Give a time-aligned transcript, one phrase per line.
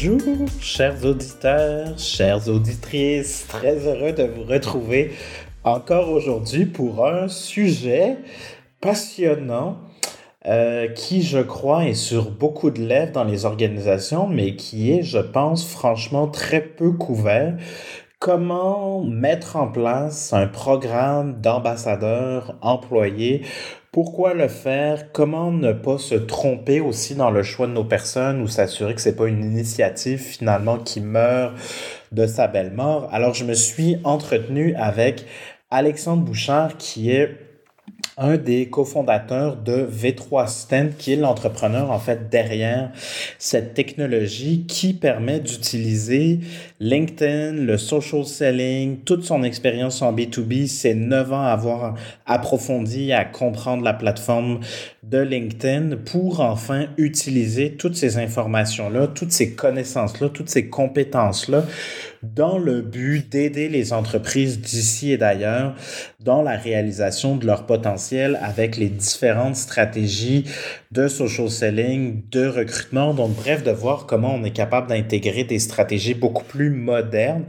[0.00, 5.10] Bonjour, chers auditeurs, chères auditrices, très heureux de vous retrouver
[5.64, 8.18] encore aujourd'hui pour un sujet
[8.80, 9.78] passionnant
[10.46, 15.02] euh, qui, je crois, est sur beaucoup de lèvres dans les organisations, mais qui est,
[15.02, 17.56] je pense, franchement très peu couvert.
[18.20, 23.42] Comment mettre en place un programme d'ambassadeurs employés
[24.00, 25.10] pourquoi le faire?
[25.10, 29.00] Comment ne pas se tromper aussi dans le choix de nos personnes ou s'assurer que
[29.00, 31.56] c'est pas une initiative finalement qui meurt
[32.12, 33.08] de sa belle mort?
[33.10, 35.24] Alors, je me suis entretenu avec
[35.72, 37.38] Alexandre Bouchard qui est
[38.16, 42.92] un des cofondateurs de V3 Stand, qui est l'entrepreneur en fait derrière
[43.38, 46.38] cette technologie qui permet d'utiliser
[46.80, 53.12] LinkedIn, le social selling, toute son expérience en B2B, ses neuf ans à avoir approfondi,
[53.12, 54.60] à comprendre la plateforme
[55.02, 61.64] de LinkedIn pour enfin utiliser toutes ces informations-là, toutes ces connaissances-là, toutes ces compétences-là
[62.22, 65.74] dans le but d'aider les entreprises d'ici et d'ailleurs
[66.20, 70.44] dans la réalisation de leur potentiel avec les différentes stratégies
[70.90, 73.14] de social selling, de recrutement.
[73.14, 77.46] Donc, bref, de voir comment on est capable d'intégrer des stratégies beaucoup plus modernes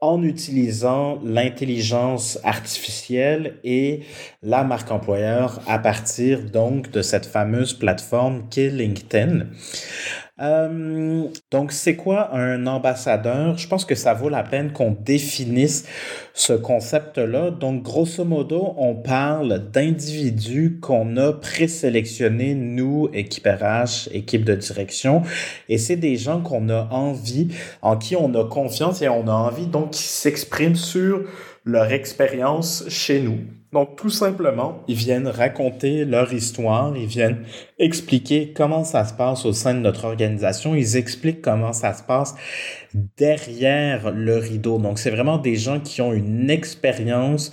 [0.00, 4.00] en utilisant l'intelligence artificielle et
[4.42, 9.46] la marque employeur à partir donc de cette fameuse plateforme qu'est LinkedIn.
[10.40, 13.58] Euh, donc, c'est quoi un ambassadeur?
[13.58, 15.86] Je pense que ça vaut la peine qu'on définisse
[16.32, 17.50] ce concept-là.
[17.50, 25.22] Donc, grosso modo, on parle d'individus qu'on a présélectionnés, nous, équipe RH, équipe de direction,
[25.68, 27.48] et c'est des gens qu'on a envie,
[27.82, 31.24] en qui on a confiance et on a envie, donc, qui s'expriment sur
[31.64, 33.40] leur expérience chez nous.
[33.72, 37.44] Donc, tout simplement, ils viennent raconter leur histoire, ils viennent
[37.78, 42.02] expliquer comment ça se passe au sein de notre organisation, ils expliquent comment ça se
[42.02, 42.34] passe
[43.16, 44.78] derrière le rideau.
[44.78, 47.52] Donc, c'est vraiment des gens qui ont une expérience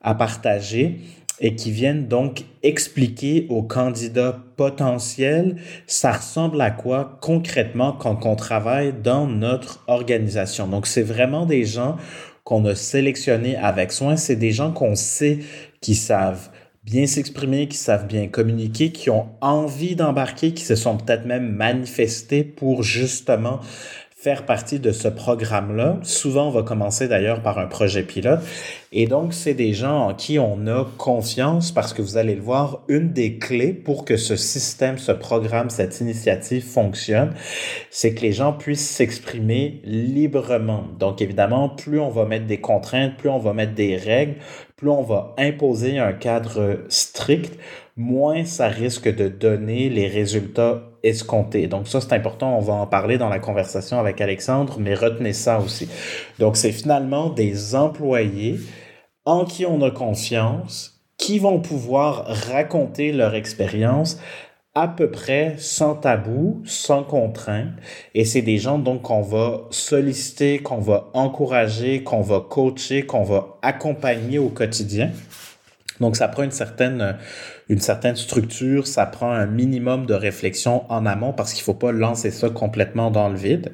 [0.00, 1.00] à partager
[1.40, 5.56] et qui viennent donc expliquer aux candidats potentiels
[5.86, 10.66] ça ressemble à quoi concrètement quand on travaille dans notre organisation.
[10.66, 11.96] Donc, c'est vraiment des gens
[12.48, 15.40] qu'on a sélectionnés avec soin, c'est des gens qu'on sait
[15.82, 16.48] qui savent
[16.82, 21.52] bien s'exprimer, qui savent bien communiquer, qui ont envie d'embarquer, qui se sont peut-être même
[21.52, 23.60] manifestés pour justement
[24.20, 26.00] faire partie de ce programme-là.
[26.02, 28.40] Souvent, on va commencer d'ailleurs par un projet pilote.
[28.90, 32.42] Et donc, c'est des gens en qui on a confiance parce que vous allez le
[32.42, 37.32] voir, une des clés pour que ce système, ce programme, cette initiative fonctionne,
[37.90, 40.82] c'est que les gens puissent s'exprimer librement.
[40.98, 44.34] Donc, évidemment, plus on va mettre des contraintes, plus on va mettre des règles,
[44.74, 47.56] plus on va imposer un cadre strict,
[47.96, 51.66] moins ça risque de donner les résultats escompté.
[51.66, 55.32] Donc ça, c'est important, on va en parler dans la conversation avec Alexandre, mais retenez
[55.32, 55.88] ça aussi.
[56.38, 58.58] Donc c'est finalement des employés
[59.24, 64.18] en qui on a confiance, qui vont pouvoir raconter leur expérience
[64.74, 67.72] à peu près sans tabou, sans contrainte.
[68.14, 73.24] Et c'est des gens donc qu'on va solliciter, qu'on va encourager, qu'on va coacher, qu'on
[73.24, 75.10] va accompagner au quotidien.
[76.00, 77.16] Donc ça prend une certaine
[77.68, 81.92] une certaine structure, ça prend un minimum de réflexion en amont parce qu'il faut pas
[81.92, 83.72] lancer ça complètement dans le vide.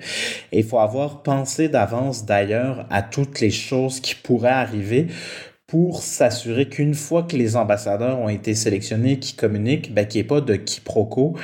[0.51, 5.07] Et il faut avoir pensé d'avance d'ailleurs à toutes les choses qui pourraient arriver
[5.67, 10.25] pour s'assurer qu'une fois que les ambassadeurs ont été sélectionnés, qui communiquent, ben, qu'il n'y
[10.25, 11.37] ait pas de quiproquo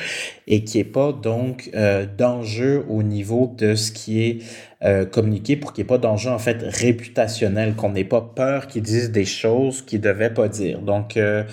[0.46, 4.38] et qu'il n'y ait pas donc euh, d'enjeu au niveau de ce qui est
[4.82, 8.66] euh, communiqué pour qu'il n'y ait pas d'enjeu en fait réputationnel, qu'on n'ait pas peur
[8.66, 10.80] qu'ils disent des choses qu'ils ne devaient pas dire.
[10.80, 11.44] Donc, euh,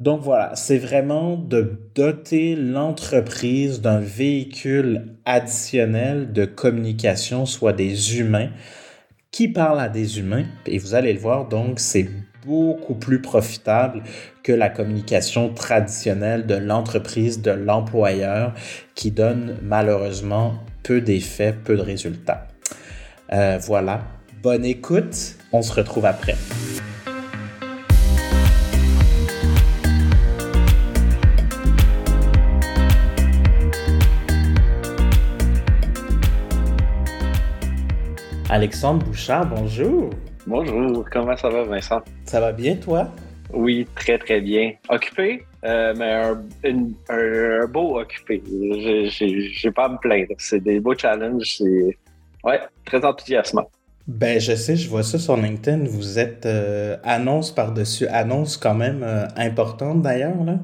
[0.00, 8.50] donc voilà, c'est vraiment de doter l'entreprise d'un véhicule additionnel de communication, soit des humains
[9.30, 10.46] qui parlent à des humains.
[10.66, 12.08] Et vous allez le voir, donc c'est
[12.46, 14.02] beaucoup plus profitable
[14.42, 18.54] que la communication traditionnelle de l'entreprise, de l'employeur,
[18.94, 20.54] qui donne malheureusement
[20.88, 22.48] peu d'effets, peu de résultats.
[23.34, 24.00] Euh, voilà,
[24.42, 26.34] bonne écoute, on se retrouve après.
[38.48, 40.08] Alexandre Bouchard, bonjour.
[40.46, 42.00] Bonjour, comment ça va Vincent?
[42.24, 43.12] Ça va bien toi?
[43.52, 44.72] Oui, très très bien.
[44.88, 46.12] Occupé, euh, mais
[47.08, 48.42] un, beau occupé.
[49.10, 50.34] J'ai pas à me plaindre.
[50.38, 51.56] C'est des beaux challenges.
[51.58, 51.98] C'est
[52.44, 53.68] ouais, très enthousiasmant.
[54.06, 55.84] Ben, je sais, je vois ça sur LinkedIn.
[55.84, 60.60] Vous êtes euh, annonce par-dessus annonce quand même euh, importante d'ailleurs, là.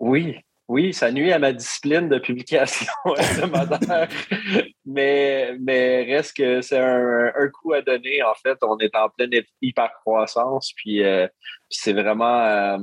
[0.00, 0.36] Oui,
[0.68, 2.86] Oui, ça nuit à ma discipline de publication
[3.16, 4.08] hebdomadaire,
[4.84, 8.22] mais, mais reste que c'est un, coup à donner.
[8.22, 9.30] En fait, on est en pleine
[9.62, 11.02] hyper-croissance, puis
[11.70, 12.78] c'est vraiment...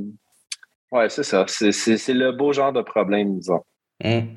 [0.92, 1.46] Ouais, c'est ça.
[1.48, 3.62] C'est le beau genre de problème, disons.
[4.04, 4.28] Hum.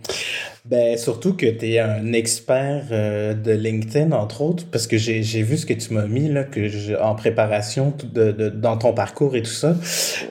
[0.65, 5.43] Ben, surtout que tu es un expert euh, de LinkedIn, entre autres, parce que j'ai
[5.43, 9.35] vu ce que tu m'as mis là, que en préparation de, de, dans ton parcours
[9.35, 9.75] et tout ça.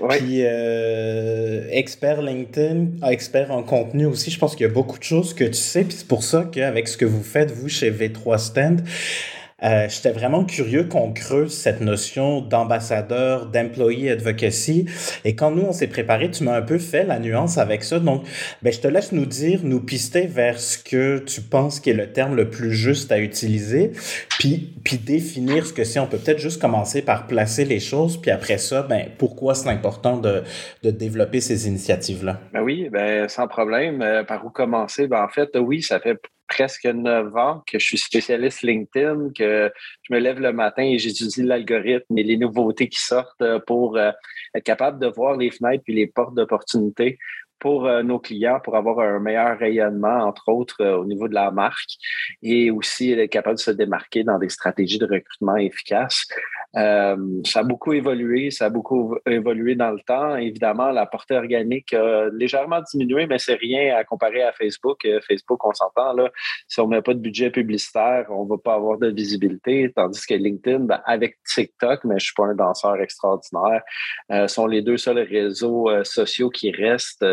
[0.09, 4.99] Puis, euh, expert LinkedIn, ah, expert en contenu aussi, je pense qu'il y a beaucoup
[4.99, 5.83] de choses que tu sais.
[5.83, 8.81] Puis c'est pour ça qu'avec ce que vous faites, vous, chez V3 Stand,
[9.63, 14.85] euh, J'étais vraiment curieux qu'on creuse cette notion d'ambassadeur, d'employee advocacy.
[15.25, 17.99] Et quand nous, on s'est préparé, tu m'as un peu fait la nuance avec ça.
[17.99, 18.23] Donc,
[18.61, 21.93] ben, je te laisse nous dire, nous pister vers ce que tu penses qui est
[21.93, 23.91] le terme le plus juste à utiliser,
[24.39, 25.99] puis, puis définir ce que c'est.
[25.99, 29.69] On peut peut-être juste commencer par placer les choses, puis après ça, ben, pourquoi c'est
[29.69, 30.43] important de,
[30.83, 32.39] de développer ces initiatives-là?
[32.53, 34.01] Ben oui, ben, sans problème.
[34.01, 35.07] Euh, par où commencer?
[35.07, 39.71] Ben, en fait, oui, ça fait presque neuf ans que je suis spécialiste LinkedIn, que
[40.03, 43.97] je me lève le matin et j'étudie l'algorithme et les nouveautés qui sortent euh, pour
[43.97, 44.11] euh,
[44.55, 47.17] être capable de voir les fenêtres puis les portes d'opportunité
[47.59, 51.51] pour euh, nos clients, pour avoir un meilleur rayonnement, entre autres, au niveau de la
[51.51, 51.89] marque,
[52.43, 56.27] et aussi être capable de se démarquer dans des stratégies de recrutement efficaces.
[56.75, 57.15] Euh,
[57.45, 60.35] ça a beaucoup évolué, ça a beaucoup évolué dans le temps.
[60.35, 65.05] Évidemment, la portée organique a légèrement diminué, mais c'est rien à comparer à Facebook.
[65.05, 66.29] Euh, Facebook, on s'entend, là,
[66.67, 70.33] si on met pas de budget publicitaire, on va pas avoir de visibilité, tandis que
[70.33, 73.81] LinkedIn, ben, avec TikTok, mais je suis pas un danseur extraordinaire,
[74.31, 77.25] euh, sont les deux seuls réseaux sociaux qui restent.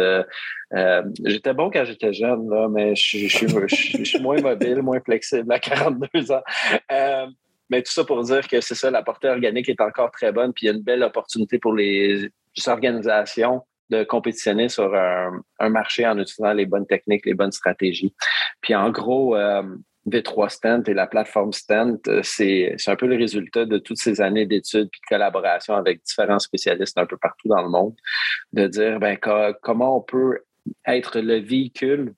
[1.24, 6.32] j'étais bon quand j'étais jeune, là, mais je suis moins mobile, moins flexible à 42
[6.32, 6.42] ans.
[7.82, 10.66] Tout ça pour dire que c'est ça, la portée organique est encore très bonne, puis
[10.66, 12.30] il y a une belle opportunité pour les
[12.66, 18.14] organisations de compétitionner sur un, marché en utilisant les bonnes techniques, les bonnes stratégies.
[18.60, 19.62] Puis en gros, euh,
[20.06, 24.20] V3 Stent et la plateforme Stent, euh, c'est un peu le résultat de toutes ces
[24.20, 27.94] années d'études puis de collaboration avec différents spécialistes un peu partout dans le monde,
[28.52, 29.18] de dire ben,
[29.62, 30.40] comment on peut
[30.86, 32.14] être le véhicule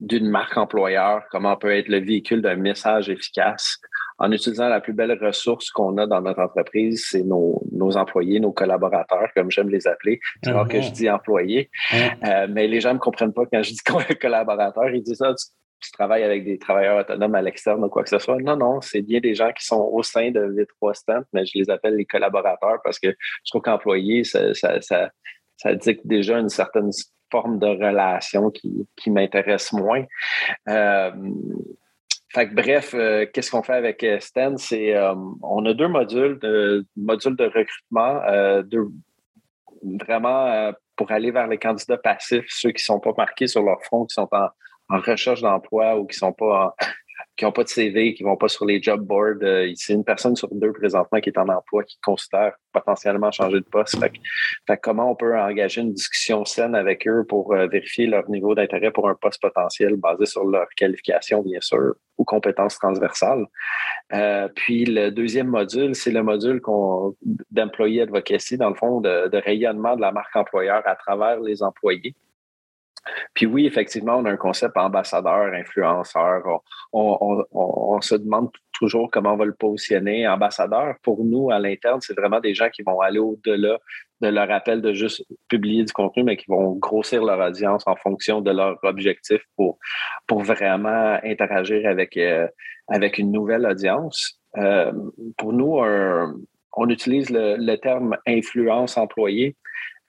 [0.00, 3.78] d'une marque employeur, comment on peut être le véhicule d'un message efficace
[4.20, 7.62] en utilisant la plus belle ressource qu'on a dans notre entreprise, c'est nos,
[7.96, 10.20] employés, nos collaborateurs, comme j'aime les appeler.
[10.46, 10.92] alors que je mhm.
[10.92, 11.70] dis employés.
[11.94, 13.80] Euh, mais les gens ne me comprennent pas quand je dis
[14.20, 14.90] collaborateurs.
[14.90, 15.34] Ils disent ça, ah,
[15.80, 18.36] tu, travailles avec des travailleurs autonomes à l'externe ou quoi que ce soit.
[18.36, 21.58] Non, non, c'est bien des gens qui sont au sein de V3 Stamp, mais je
[21.58, 25.10] les appelle les collaborateurs parce que je trouve qu'employé, ça, ça, ça,
[25.56, 26.90] ça dicte déjà une certaine
[27.30, 30.04] forme de relation qui, qui m'intéresse moins.
[30.68, 31.10] Euh,
[32.32, 34.56] fait que, bref, euh, qu'est-ce qu'on fait avec euh, Stan?
[34.56, 38.20] C'est euh, on a deux modules, de, module de recrutement,
[40.04, 43.82] vraiment pour aller vers les candidats passifs, ceux qui ne sont pas marqués sur leur
[43.82, 44.48] front, qui sont en,
[44.90, 46.84] en recherche d'emploi ou qui ne sont pas en,
[47.40, 49.42] qui n'ont pas de CV, qui ne vont pas sur les job boards.
[49.42, 53.64] Euh, une personne sur deux présentement qui est en emploi, qui considère potentiellement changer de
[53.64, 53.98] poste.
[53.98, 58.54] Fait, comment on peut engager une discussion saine avec eux pour euh, vérifier leur niveau
[58.54, 63.46] d'intérêt pour un poste potentiel basé sur leur qualification, bien sûr, ou compétences transversales?
[64.12, 66.60] Euh, puis le deuxième module, c'est le module
[67.50, 72.14] d'employé advocacy, dans le fond, de rayonnement de la marque employeur à travers les employés.
[73.34, 76.42] Puis oui, effectivement, on a un concept ambassadeur, influenceur.
[76.92, 80.26] On, se demande toujours comment on va le positionner.
[80.26, 83.78] Ambassadeur, pour nous, à l'interne, c'est vraiment des gens qui vont aller au-delà
[84.20, 87.96] de leur appel de juste publier du contenu, mais qui vont grossir leur audience en
[87.96, 89.78] fonction de leur objectif pour,
[90.26, 92.46] pour vraiment interagir avec, euh,
[92.88, 94.40] avec une nouvelle audience.
[94.56, 94.92] Euh,
[95.36, 95.78] pour nous,
[96.72, 99.56] on utilise le, le terme influence employée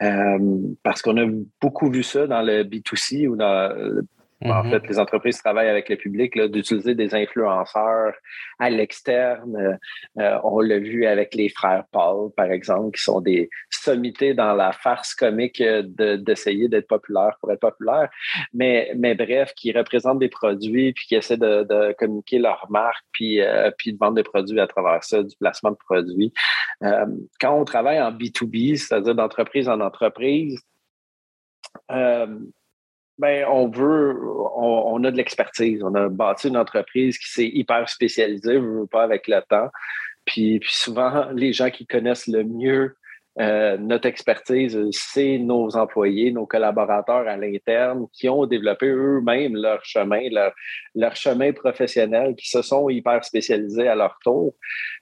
[0.01, 1.29] euh, parce qu'on a
[1.61, 4.03] beaucoup vu ça dans le B2C ou dans
[4.43, 4.69] en mm-hmm.
[4.71, 8.13] fait, les entreprises travaillent avec le public, d'utiliser des influenceurs
[8.59, 9.55] à l'externe.
[9.55, 14.33] Euh, euh, on l'a vu avec les frères Paul, par exemple, qui sont des sommités
[14.33, 18.09] dans la farce comique d'essayer d'être populaire pour être populaire.
[18.53, 23.41] Mais, mais bref, qui représentent des produits, puis qui essaient de, communiquer leur marque, puis,
[23.41, 26.33] euh, puis de vendre des produits à travers ça, du placement de produits.
[26.81, 30.59] quand on travaille en B2B, c'est-à-dire d'entreprise en entreprise,
[33.21, 34.19] ben, on veut,
[34.55, 35.83] on, a de l'expertise.
[35.83, 39.69] On a bâti une entreprise qui s'est hyper spécialisée, veut pas avec le temps.
[40.25, 42.95] Puis, souvent, les gens qui connaissent le mieux
[43.39, 49.85] euh, notre expertise, c'est nos employés, nos collaborateurs à l'interne qui ont développé eux-mêmes leur
[49.85, 50.51] chemin, leur,
[50.95, 54.55] leur chemin professionnel, qui se sont hyper spécialisés à leur tour.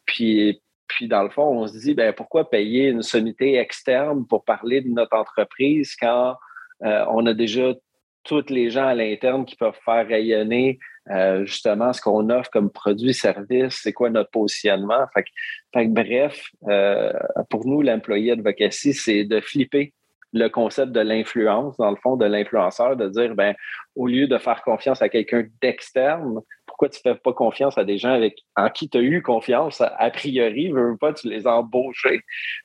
[0.06, 4.44] Puis, puis dans le fond, on se dit, ben, pourquoi payer une sommité externe pour
[4.44, 6.36] parler de notre entreprise quand
[6.82, 7.74] on a déjà
[8.30, 10.80] tous les gens à l'interne qui peuvent faire rayonner
[11.44, 15.06] justement ce qu'on offre comme produit, service, c'est quoi notre positionnement.
[15.14, 16.52] Fait que, bref,
[17.50, 19.94] pour nous, l'employé advocacy, c'est de flipper
[20.32, 23.56] le concept de l'influence, dans le fond, de l'influenceur, de dire, ben,
[23.96, 27.84] au lieu de faire confiance à quelqu'un d'externe, pourquoi tu ne fais pas confiance à
[27.84, 31.48] des gens avec, en qui tu as eu confiance, a priori, veux pas, tu les
[31.48, 32.22] as embauchés,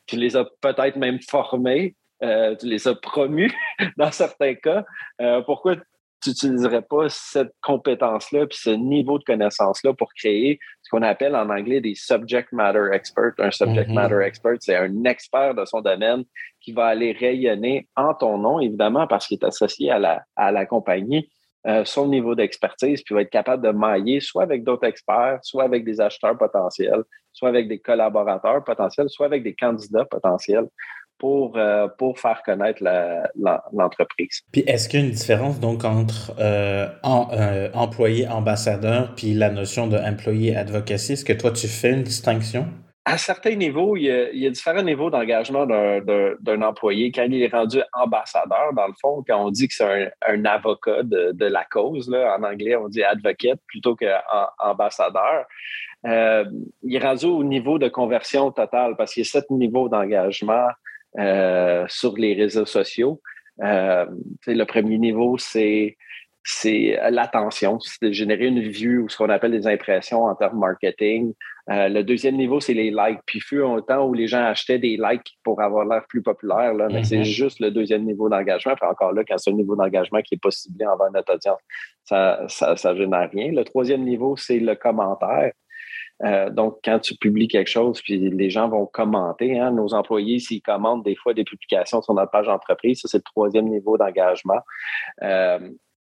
[0.06, 3.52] tu les as peut-être même formés, euh, tu les as promus
[3.96, 4.84] dans certains cas.
[5.20, 5.76] Euh, pourquoi
[6.22, 11.36] tu n'utiliserais pas cette compétence-là puis ce niveau de connaissance-là pour créer ce qu'on appelle
[11.36, 13.32] en anglais des subject matter experts?
[13.38, 13.94] Un subject mm-hmm.
[13.94, 16.24] matter expert, c'est un expert de son domaine
[16.60, 20.50] qui va aller rayonner en ton nom, évidemment, parce qu'il est associé à la, à
[20.50, 21.28] la compagnie,
[21.66, 25.64] euh, son niveau d'expertise, puis va être capable de mailler soit avec d'autres experts, soit
[25.64, 27.02] avec des acheteurs potentiels,
[27.32, 30.68] soit avec des collaborateurs potentiels, soit avec des candidats potentiels
[31.18, 32.82] pour, euh, pour faire connaître
[33.72, 34.42] l'entreprise.
[34.52, 39.50] puis est-ce qu'il y a une différence donc entre euh, euh, employé ambassadeur puis la
[39.50, 41.12] notion de employé advocacy?
[41.12, 42.66] Est-ce que toi tu fais une distinction?
[43.06, 47.12] À certains niveaux, il y a, différents niveaux d'engagement d'un employé.
[47.12, 51.02] Quand il est rendu ambassadeur, dans le fond, quand on dit que c'est un, avocat
[51.02, 55.44] de, la cause, là, en anglais, on dit advocate plutôt qu'ambassadeur.
[56.02, 60.68] il est rendu au niveau de conversion totale parce qu'il y a sept niveaux d'engagement
[61.18, 63.20] euh, sur les réseaux sociaux.
[63.62, 64.06] Euh,
[64.46, 65.96] le premier niveau, c'est
[66.46, 70.58] c'est l'attention, c'est de générer une vue ou ce qu'on appelle des impressions en termes
[70.58, 71.32] marketing.
[71.70, 73.20] Euh, le deuxième niveau, c'est les likes.
[73.24, 76.74] Puis fut un temps où les gens achetaient des likes pour avoir l'air plus populaire,
[76.74, 77.24] là, mais c'est mm-hmm.
[77.24, 78.74] juste le deuxième niveau d'engagement.
[78.74, 81.58] Puis encore là, quand c'est un niveau d'engagement qui est pas ciblé envers notre audience,
[82.04, 83.50] ça, ça, ça génère rien.
[83.50, 85.52] Le troisième niveau, c'est le commentaire.
[86.22, 90.38] Euh, donc, quand tu publies quelque chose, puis les gens vont commenter, hein, nos employés,
[90.38, 93.98] s'ils commentent des fois des publications sur notre page entreprise, ça, c'est le troisième niveau
[93.98, 94.60] d'engagement.
[95.22, 95.58] Euh,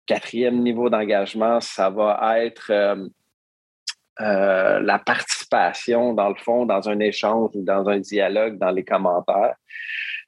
[0.06, 7.50] quatrième niveau d'engagement, ça va être euh, la participation, dans le fond, dans un échange
[7.54, 9.54] ou dans un dialogue, dans les commentaires.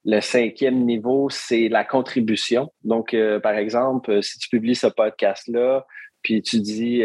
[0.04, 2.72] Le cinquième niveau, c'est la contribution.
[2.82, 5.86] Donc, par exemple, si tu publies ce podcast-là,
[6.22, 7.04] puis tu dis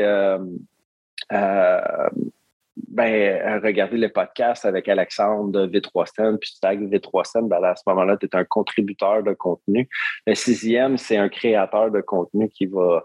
[2.98, 7.76] ben, euh, regarder le podcast avec Alexandre de V3 puis tu tags V3 ben à
[7.76, 9.88] ce moment-là, tu es un contributeur de contenu.
[10.26, 13.04] Le sixième, c'est un créateur de contenu qui va,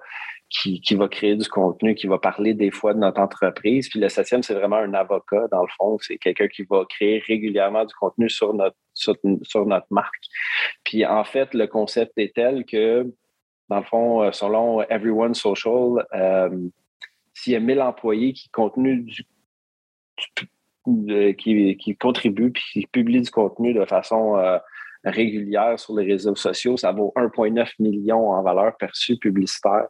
[0.49, 3.90] qui, qui, va créer du contenu, qui va parler des fois de notre entreprise.
[3.90, 5.99] Puis le septième, c'est vraiment un avocat, dans le fond.
[6.00, 9.14] C'est quelqu'un qui va créer régulièrement du contenu sur notre, sur,
[9.66, 10.25] notre marque.
[10.84, 13.12] Puis en fait, le concept est tel que,
[13.68, 16.49] dans le fond, euh, selon Everyone Social, euh,
[17.34, 19.26] s'il y a 1000 employés qui, contenu du,
[21.38, 24.58] qui, qui contribue puis qui publie du contenu de façon euh,
[25.04, 29.86] régulière sur les réseaux sociaux, ça vaut 1,9 million en valeur perçue publicitaire.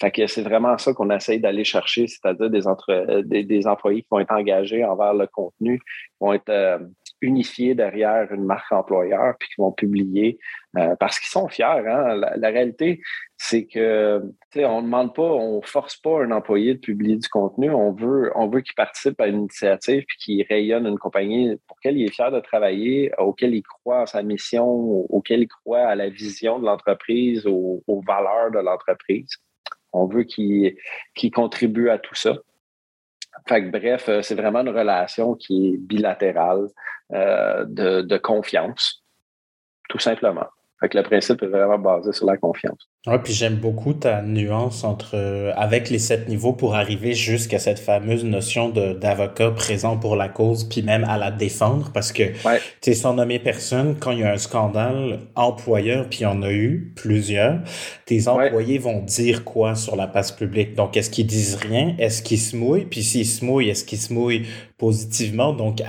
[0.00, 4.18] Fait que c'est vraiment ça qu'on essaye d'aller chercher, c'est-à-dire des, des, employés qui vont
[4.18, 6.78] être engagés envers le contenu, qui vont être euh,
[7.20, 10.38] unifiés derrière une marque employeur, puis qui vont publier
[10.76, 11.64] euh, parce qu'ils sont fiers.
[11.64, 12.20] Hein?
[12.36, 13.00] La, réalité,
[13.38, 14.22] c'est que
[14.56, 17.70] on ne demande pas, on force pas un employé de publier du contenu.
[17.70, 21.76] On veut, on veut qu'il participe à une initiative puis qu'il rayonne une compagnie pour
[21.78, 25.86] laquelle il est fier de travailler, auquel il croit à sa mission, auquel il croit
[25.86, 29.30] à la vision de l'entreprise, aux, valeurs de l'entreprise.
[29.92, 30.76] On veut qu'il
[31.32, 32.36] contribue à tout ça.
[33.48, 36.68] Fait bref, euh, c'est vraiment une relation qui est bilatérale
[37.12, 39.04] euh, de, confiance,
[39.88, 40.46] tout simplement.
[40.82, 42.88] Le principe est vraiment basé sur la confiance.
[43.08, 47.60] Oui, puis j'aime beaucoup ta nuance entre euh, avec les sept niveaux pour arriver jusqu'à
[47.60, 52.10] cette fameuse notion de d'avocat présent pour la cause, puis même à la défendre, parce
[52.10, 52.38] que tu
[52.80, 56.42] sais, sans nommer personne, quand il y a un scandale employeur, puis il y en
[56.42, 57.60] a eu plusieurs,
[58.06, 60.74] tes employés vont dire quoi sur la place publique?
[60.74, 61.94] Donc, est-ce qu'ils disent rien?
[61.98, 62.86] Est-ce qu'ils se mouillent?
[62.86, 64.46] Puis s'ils se mouillent, est-ce qu'ils se mouillent
[64.78, 65.80] positivement, donc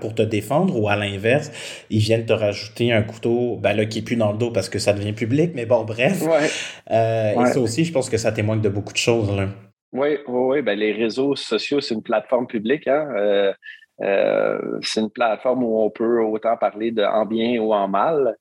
[0.00, 1.52] pour te défendre, ou à l'inverse,
[1.90, 4.68] ils viennent te rajouter un couteau, ben là, qui est plus dans le dos parce
[4.68, 6.20] que ça devient public, mais bon, bref.
[6.90, 9.34] Euh, et ça aussi, je pense que ça témoigne de beaucoup de choses.
[9.34, 9.48] Là.
[9.92, 10.62] Oui, oui, oui.
[10.62, 12.86] Ben, les réseaux sociaux, c'est une plateforme publique.
[12.86, 13.08] Hein?
[13.16, 13.52] Euh,
[14.02, 18.36] euh, c'est une plateforme où on peut autant parler de en bien ou en mal.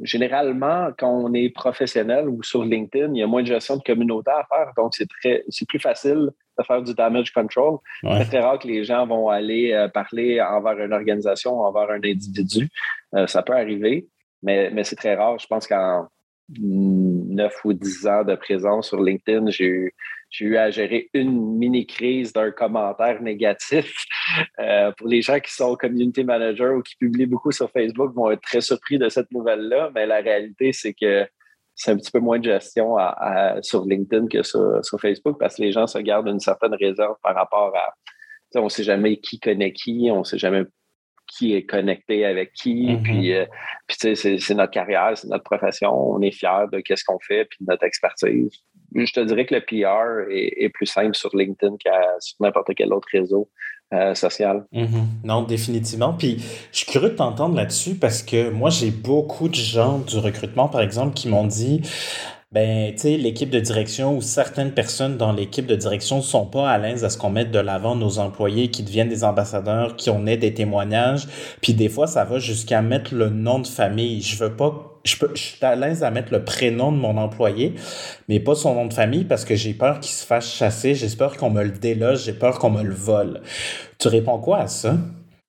[0.00, 3.82] généralement, quand on est professionnel ou sur LinkedIn, il y a moins de gestion de
[3.82, 7.78] communauté à faire, donc c'est très, c'est plus facile de faire du damage control.
[8.02, 12.68] C'est très rare que les gens vont aller parler envers une organisation, envers un individu.
[13.26, 14.06] ça peut arriver,
[14.42, 15.38] mais, mais c'est très rare.
[15.38, 16.08] Je pense qu'en
[16.58, 19.94] 9 ou 10 ans de présence sur LinkedIn, j'ai eu,
[20.30, 23.94] j'ai eu à gérer une mini-crise d'un commentaire négatif.
[24.60, 28.30] Euh, pour les gens qui sont community manager ou qui publient beaucoup sur Facebook vont
[28.30, 31.26] être très surpris de cette nouvelle-là, mais la réalité, c'est que
[31.74, 32.96] c'est un petit peu moins de gestion
[33.60, 37.34] sur LinkedIn que sur, Facebook parce que les gens se gardent une certaine réserve par
[37.34, 37.94] rapport à.
[38.54, 40.62] On ne sait jamais qui connaît qui, on ne sait jamais
[41.36, 42.86] qui est connecté avec qui.
[42.86, 43.02] Mm-hmm.
[43.02, 43.46] Puis, euh,
[43.88, 45.90] tu sais, c'est notre carrière, c'est notre profession.
[45.92, 48.50] On est fiers de ce qu'on fait puis de notre expertise.
[48.94, 52.92] Je te dirais que le PR est, plus simple sur LinkedIn qu'à sur n'importe quel
[52.92, 53.48] autre réseau.
[53.94, 54.64] Euh, social.
[54.72, 55.04] Mm-hmm.
[55.24, 56.14] Non, définitivement.
[56.14, 56.38] Puis
[56.72, 60.66] je suis curieux de t'entendre là-dessus parce que moi, j'ai beaucoup de gens du recrutement,
[60.66, 61.82] par exemple, qui m'ont dit
[62.52, 66.70] ben, tu sais, l'équipe de direction ou certaines personnes dans l'équipe de direction sont pas
[66.70, 70.10] à l'aise à ce qu'on mette de l'avant nos employés qui deviennent des ambassadeurs, qui
[70.10, 71.26] ont des témoignages.
[71.62, 74.20] Puis des fois, ça va jusqu'à mettre le nom de famille.
[74.20, 77.16] Je veux pas je, peux, je suis à l'aise à mettre le prénom de mon
[77.16, 77.74] employé,
[78.28, 81.08] mais pas son nom de famille parce que j'ai peur qu'il se fasse chasser, j'ai
[81.08, 83.40] peur qu'on me le déloge, j'ai peur qu'on me le vole.
[83.98, 84.96] Tu réponds quoi à ça?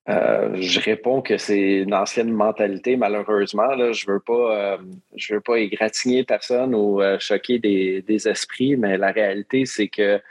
[0.10, 3.72] Euh, je réponds que c'est une ancienne mentalité, malheureusement.
[3.94, 4.78] Je ne veux, pas, euh,
[5.16, 9.88] je veux pas égratigner personne ou euh, choquer des, des, esprits, mais la réalité, c'est
[9.88, 10.22] que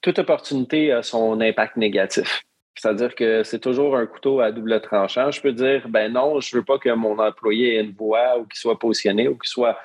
[0.00, 2.44] toute opportunité a son impact négatif.
[2.74, 5.30] C'est-à-dire que c'est toujours un couteau à double tranchant.
[5.30, 8.38] Je peux dire, ben non, je ne veux pas que mon employé ait une voix
[8.38, 9.76] ou qu'il soit positionné ou qu'il soit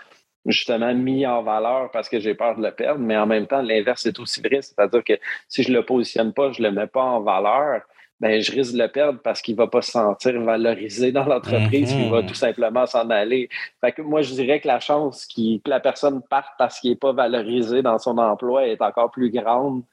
[0.45, 3.61] justement mis en valeur parce que j'ai peur de le perdre, mais en même temps,
[3.61, 4.61] l'inverse est aussi vrai.
[4.61, 5.13] C'est-à-dire que
[5.49, 7.81] si je ne le positionne pas, je ne le mets pas en valeur,
[8.23, 11.25] ben, je risque de le perdre parce qu'il ne va pas se sentir valorisé dans
[11.25, 12.27] l'entreprise, il va mhm.
[12.27, 13.49] tout simplement s'en aller.
[13.81, 16.95] Fait que moi, je dirais que la chance que la personne parte parce qu'il n'est
[16.95, 19.83] pas valorisé dans son emploi est encore plus grande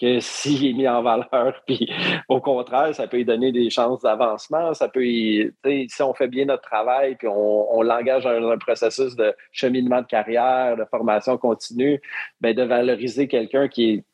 [0.00, 1.60] que s'il est mis en valeur.
[1.66, 1.92] Puis
[2.28, 4.72] au contraire, ça peut lui donner des chances d'avancement.
[4.72, 9.34] Ça peut si on fait bien notre travail, puis on, l'engage dans un processus de
[9.50, 12.00] cheminement de carrière, de formation continue,
[12.40, 14.04] ben, de valoriser quelqu'un qui,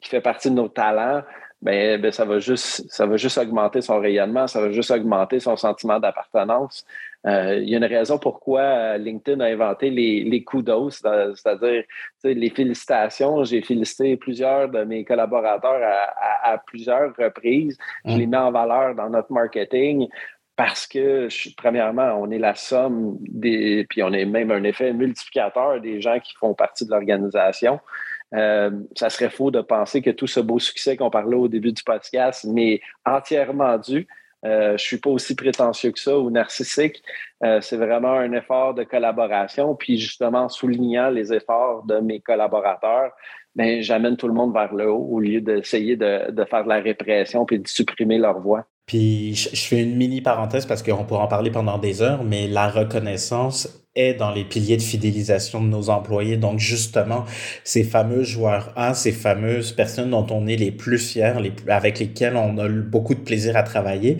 [0.00, 1.22] qui fait partie de nos talents,
[1.64, 5.40] ben, ben, ça va juste ça va juste augmenter son rayonnement, ça va juste augmenter
[5.40, 6.84] son sentiment d'appartenance.
[7.26, 11.84] Euh, il y a une raison pourquoi euh, LinkedIn a inventé les, les kudos, c'est-à-dire
[12.22, 13.44] les félicitations.
[13.44, 15.80] J'ai félicité plusieurs de mes collaborateurs
[16.42, 17.78] à, plusieurs reprises.
[18.04, 18.18] Je mmh.
[18.18, 20.06] les mets en valeur dans notre marketing
[20.56, 25.80] parce que, premièrement, on est la somme des, puis on est même un effet multiplicateur
[25.80, 27.80] des gens qui font partie de l'organisation.
[28.34, 31.72] Euh, ça serait faux de penser que tout ce beau succès qu'on parlait au début
[31.72, 34.06] du podcast m'est entièrement dû.
[34.44, 37.02] Euh, je ne suis pas aussi prétentieux que ça ou narcissique.
[37.42, 39.74] Euh, c'est vraiment un effort de collaboration.
[39.74, 43.12] Puis justement, soulignant les efforts de mes collaborateurs,
[43.54, 46.68] ben, j'amène tout le monde vers le haut au lieu d'essayer de, de, faire de
[46.68, 48.66] la répression puis de supprimer leur voix.
[48.84, 52.48] Puis je, fais une mini parenthèse parce qu'on pourra en parler pendant des heures, mais
[52.48, 56.36] la reconnaissance est dans les piliers de fidélisation de nos employés.
[56.36, 57.24] Donc justement,
[57.62, 61.32] ces fameux joueurs A, ces fameuses personnes dont on est les plus fiers,
[61.68, 64.18] avec lesquelles on a beaucoup de plaisir à travailler,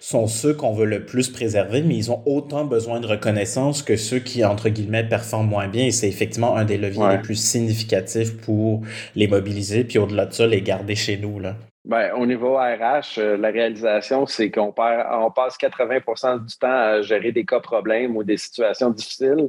[0.00, 3.96] sont ceux qu'on veut le plus préserver, mais ils ont autant besoin de reconnaissance que
[3.96, 5.86] ceux qui, entre guillemets, performent moins bien.
[5.86, 8.80] Et c'est effectivement un des leviers les plus significatifs pour
[9.14, 11.38] les mobiliser, puis au-delà de ça, les garder chez nous.
[11.38, 11.54] Là.
[11.84, 17.02] Ben, au niveau RH, euh, la réalisation, c'est qu'on on passe 80% du temps à
[17.02, 19.48] gérer des cas problèmes ou des situations difficiles.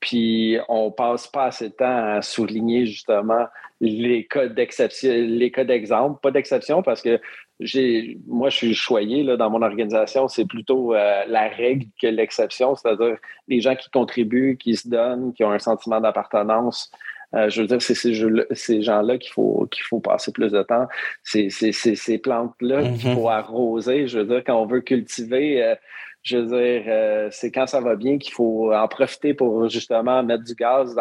[0.00, 3.46] Puis on passe pas assez de temps à souligner justement
[3.80, 7.20] les cas d'exception, les cas d'exemple, pas d'exception parce que
[7.60, 12.06] j'ai, moi je suis choyé là, dans mon organisation, c'est plutôt euh, la règle que
[12.06, 13.16] l'exception, c'est-à-dire
[13.48, 16.90] les gens qui contribuent, qui se donnent, qui ont un sentiment d'appartenance,
[17.34, 20.86] euh, je veux dire, c'est ces, gens-là qu'il faut, qu'il faut passer plus de temps.
[21.22, 23.14] C'est ces plantes-là qu'il mm-hmm.
[23.14, 24.06] faut arroser.
[24.06, 25.74] Je veux dire, quand on veut cultiver, euh,
[26.24, 30.22] je veux dire, euh, c'est quand ça va bien qu'il faut en profiter pour justement
[30.22, 30.96] mettre du gaz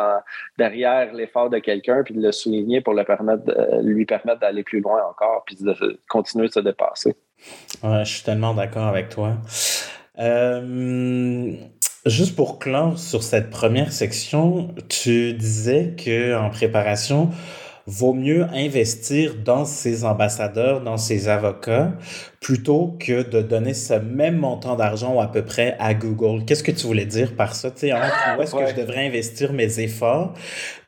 [0.57, 3.43] derrière l'effort de quelqu'un puis de le souligner pour le permettre,
[3.81, 7.15] lui permettre d'aller plus loin encore puis de continuer de se dépasser.
[7.81, 9.38] Ouais, je suis tellement d'accord avec toi.
[12.05, 17.29] Juste pour clore sur cette première section, tu disais que en préparation,
[17.86, 21.91] vaut mieux investir dans ses ambassadeurs, dans ses avocats,
[22.39, 26.46] plutôt que de donner ce même montant d'argent ou à peu près à Google.
[26.46, 27.72] Qu'est-ce que tu voulais dire par ça?
[27.72, 30.34] Tu sais, où est-ce que je devrais investir mes efforts?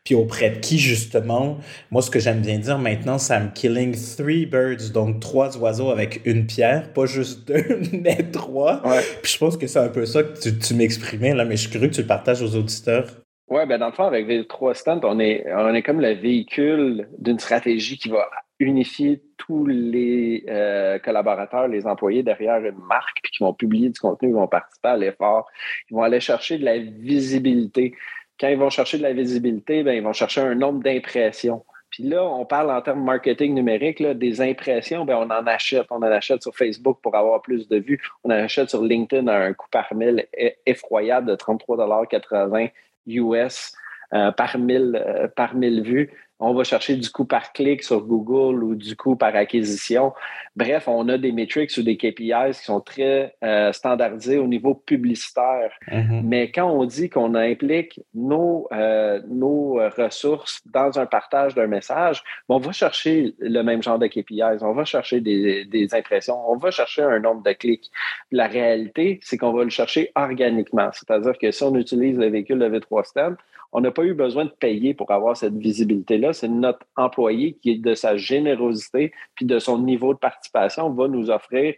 [0.05, 1.57] Puis auprès de qui, justement,
[1.89, 5.89] moi, ce que j'aime bien dire maintenant, c'est I'm killing three birds, donc trois oiseaux
[5.89, 8.83] avec une pierre, pas juste deux, mais trois.
[9.23, 11.61] Puis je pense que c'est un peu ça que tu, tu m'exprimais, là, mais je
[11.61, 13.24] suis curieux que tu le partages aux auditeurs.
[13.47, 16.13] Oui, ben dans le fond, avec les trois stands, on est, on est comme le
[16.13, 18.27] véhicule d'une stratégie qui va
[18.59, 23.99] unifier tous les euh, collaborateurs, les employés derrière une marque, puis qui vont publier du
[23.99, 25.47] contenu, ils vont participer à l'effort,
[25.89, 27.95] ils vont aller chercher de la visibilité
[28.39, 31.63] quand ils vont chercher de la visibilité, ben, ils vont chercher un nombre d'impressions.
[31.89, 35.85] Puis là, on parle en termes marketing numérique, des impressions, ben, on en achète.
[35.89, 38.01] On en achète sur Facebook pour avoir plus de vues.
[38.23, 40.27] On en achète sur LinkedIn à un coût par mille
[40.65, 42.71] effroyable de 33,80
[43.07, 43.73] US
[44.13, 48.01] euh, par, mille, euh, par mille vues on va chercher du coup par clic sur
[48.01, 50.13] Google ou du coup par acquisition.
[50.55, 54.75] Bref, on a des metrics ou des KPIs qui sont très euh, standardisés au niveau
[54.75, 55.71] publicitaire.
[55.87, 56.21] Mm-hmm.
[56.23, 62.21] Mais quand on dit qu'on implique nos, euh, nos ressources dans un partage d'un message,
[62.49, 66.57] on va chercher le même genre de KPIs, on va chercher des, des impressions, on
[66.57, 67.89] va chercher un nombre de clics.
[68.31, 70.89] La réalité, c'est qu'on va le chercher organiquement.
[70.91, 73.37] C'est-à-dire que si on utilise le véhicule de V3 STEM,
[73.71, 76.24] on n'a pas eu besoin de payer pour avoir cette visibilité-là.
[76.33, 81.29] C'est notre employé qui, de sa générosité puis de son niveau de participation, va nous
[81.29, 81.75] offrir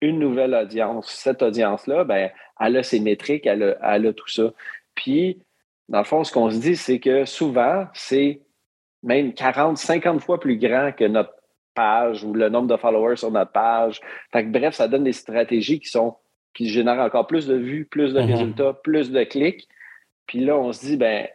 [0.00, 1.10] une nouvelle audience.
[1.10, 4.52] Cette audience-là, ben, elle a ses métriques, elle a, tout ça.
[4.94, 5.42] Puis,
[5.88, 8.40] dans le fond, ce qu'on se dit, c'est que souvent, c'est
[9.02, 11.34] même 40, 50 fois plus grand que notre
[11.74, 14.00] page ou le nombre de followers sur notre page.
[14.32, 16.16] bref, ça donne des stratégies qui sont
[16.54, 18.30] qui génèrent encore plus de vues, plus de mm-hmm.
[18.30, 19.68] résultats, plus de clics.
[20.26, 21.28] Puis là, on se dit, ben,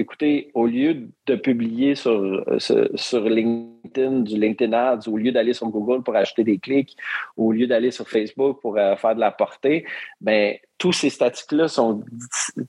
[0.00, 5.52] écoutez, au lieu de publier sur, euh, sur LinkedIn, du LinkedIn Ads, au lieu d'aller
[5.52, 6.96] sur Google pour acheter des clics,
[7.36, 9.86] au lieu d'aller sur Facebook pour euh, faire de la portée,
[10.20, 12.04] ben, tous ces statistiques-là sont,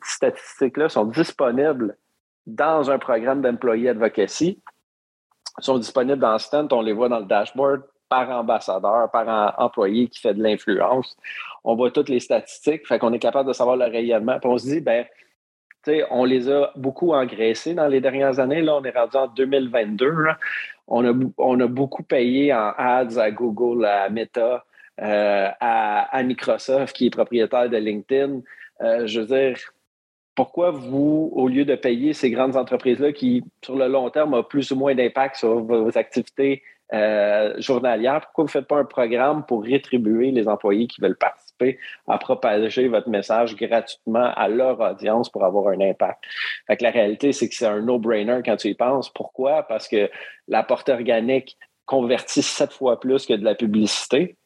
[0.03, 1.97] statistiques-là sont disponibles
[2.45, 4.61] dans un programme d'employé advocacy.
[5.59, 10.19] Sont disponibles dans Stent, on les voit dans le dashboard par ambassadeur, par employé qui
[10.19, 11.15] fait de l'influence.
[11.63, 14.37] On voit toutes les statistiques, fait qu'on est capable de savoir le rayonnement.
[14.39, 15.05] Puis on se dit, ben,
[16.09, 18.61] on les a beaucoup engraissés dans les dernières années.
[18.61, 20.13] Là, on est rendu en 2022.
[20.87, 24.65] On, a, beaucoup payé en ads à Google, à Meta,
[25.01, 28.41] euh, à, Microsoft, qui est propriétaire de LinkedIn.
[28.81, 29.57] Euh, je veux dire,
[30.35, 34.43] pourquoi vous, au lieu de payer ces grandes entreprises-là qui, sur le long terme, ont
[34.43, 36.63] plus ou moins d'impact sur vos activités
[36.93, 41.17] euh, journalières, pourquoi vous ne faites pas un programme pour rétribuer les employés qui veulent
[41.17, 41.50] participer?
[42.07, 46.23] À propager votre message gratuitement à leur audience pour avoir un impact.
[46.67, 49.09] Fait la réalité, c'est que c'est un no-brainer quand tu y penses.
[49.09, 49.63] Pourquoi?
[49.63, 50.09] Parce que
[50.47, 54.37] la portée organique convertit sept fois plus que de la publicité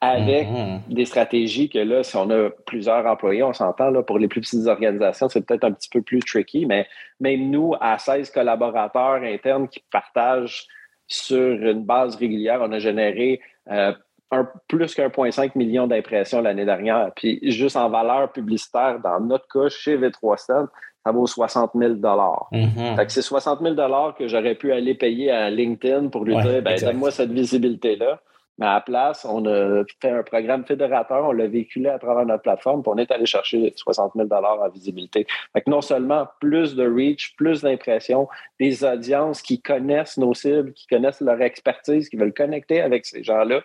[0.00, 0.80] avec mm-hmm.
[0.88, 4.42] des stratégies que là, si on a plusieurs employés, on s'entend, là, pour les plus
[4.42, 6.86] petites organisations, c'est peut-être un petit peu plus tricky, mais
[7.18, 10.66] même nous, à 16 collaborateurs internes qui partagent
[11.08, 13.92] sur une base régulière, on a généré euh,
[14.30, 17.10] un, plus qu'1,5 million d'impressions l'année dernière.
[17.14, 22.96] Puis juste en valeur publicitaire, dans notre cas, chez V3 ça vaut 60 000 mm-hmm.
[22.96, 23.76] Fait que c'est 60 000
[24.18, 28.20] que j'aurais pu aller payer à LinkedIn pour lui dire, ben, donne-moi cette visibilité-là.
[28.58, 32.24] Mais à la place, on a fait un programme fédérateur, on l'a véhiculé à travers
[32.24, 35.26] notre plateforme, puis on est allé chercher 60 000 en visibilité.
[35.52, 40.72] Fait que non seulement plus de reach, plus d'impressions, des audiences qui connaissent nos cibles,
[40.72, 43.60] qui connaissent leur expertise, qui veulent connecter avec ces gens-là,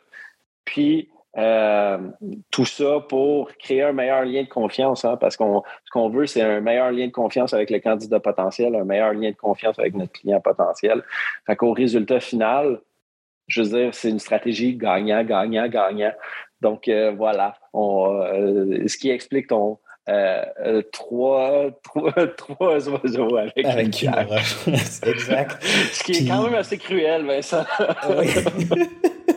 [0.65, 1.97] puis euh,
[2.49, 6.25] tout ça pour créer un meilleur lien de confiance, hein, parce qu'on ce qu'on veut,
[6.25, 9.79] c'est un meilleur lien de confiance avec le candidat potentiel, un meilleur lien de confiance
[9.79, 11.03] avec notre client potentiel.
[11.45, 12.81] Fait qu'au résultat final,
[13.47, 16.11] je veux dire, c'est une stratégie gagnant, gagnant, gagnant.
[16.59, 19.79] Donc euh, voilà, euh, ce qui explique ton,
[20.91, 24.09] trois, trois, trois oiseaux avec, avec une
[25.07, 25.63] exact.
[25.63, 27.63] Ce qui est quand même assez cruel, Vincent.
[28.17, 28.27] oui.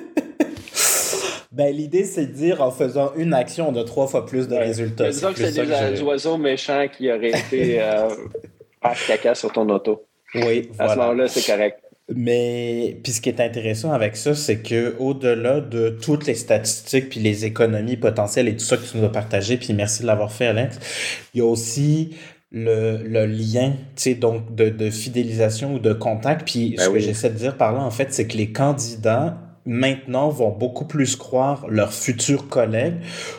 [1.54, 4.56] Ben, l'idée, c'est de dire en faisant une action, on a trois fois plus de
[4.56, 5.08] résultats.
[5.08, 8.08] Disons que c'est des, oiseaux méchants qui auraient été euh,
[9.06, 10.04] caca sur ton auto.
[10.34, 11.78] Oui, À ce moment-là, c'est correct.
[12.12, 17.08] Mais puis ce qui est intéressant avec ça, c'est que au-delà de toutes les statistiques
[17.08, 20.08] puis les économies potentielles et tout ça que tu nous as partagé, puis merci de
[20.08, 20.78] l'avoir fait, Alex,
[21.32, 22.16] il y a aussi
[22.50, 26.50] le, le lien, tu sais, donc de, de, fidélisation ou de contact.
[26.50, 29.38] Puis ben ce que j'essaie de dire par là, en fait, c'est que les candidats
[29.66, 32.96] maintenant vont beaucoup plus croire leurs futurs collègues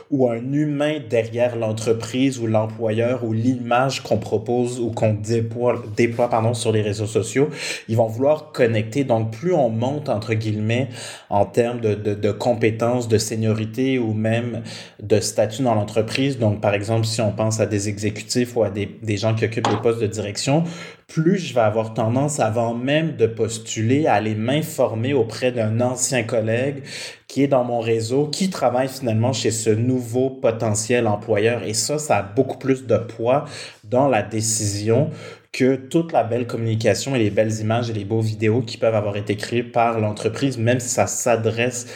[0.09, 6.53] ou un humain derrière l'entreprise ou l'employeur ou l'image qu'on propose ou qu'on déploie, pardon,
[6.53, 7.49] sur les réseaux sociaux.
[7.89, 9.03] Ils vont vouloir connecter.
[9.03, 10.89] Donc, plus on monte, entre guillemets,
[11.29, 14.63] en termes de, de, de compétences, de seniorité ou même
[15.01, 16.39] de statut dans l'entreprise.
[16.39, 19.45] Donc, par exemple, si on pense à des exécutifs ou à des, des gens qui
[19.45, 20.63] occupent des postes de direction,
[21.08, 26.24] plus je vais avoir tendance, avant même de postuler, à aller m'informer auprès d'un ancien
[26.24, 26.84] collègue
[27.28, 31.63] qui est dans mon réseau, qui travaille finalement chez ce nouveau potentiel employeur.
[31.63, 33.46] Et ça, ça a beaucoup plus de poids
[33.84, 35.10] dans la décision
[35.52, 38.96] que toute la belle communication et les belles images et les beaux vidéos qui peuvent
[38.96, 41.88] avoir été créées par l'entreprise, même si ça s'adresse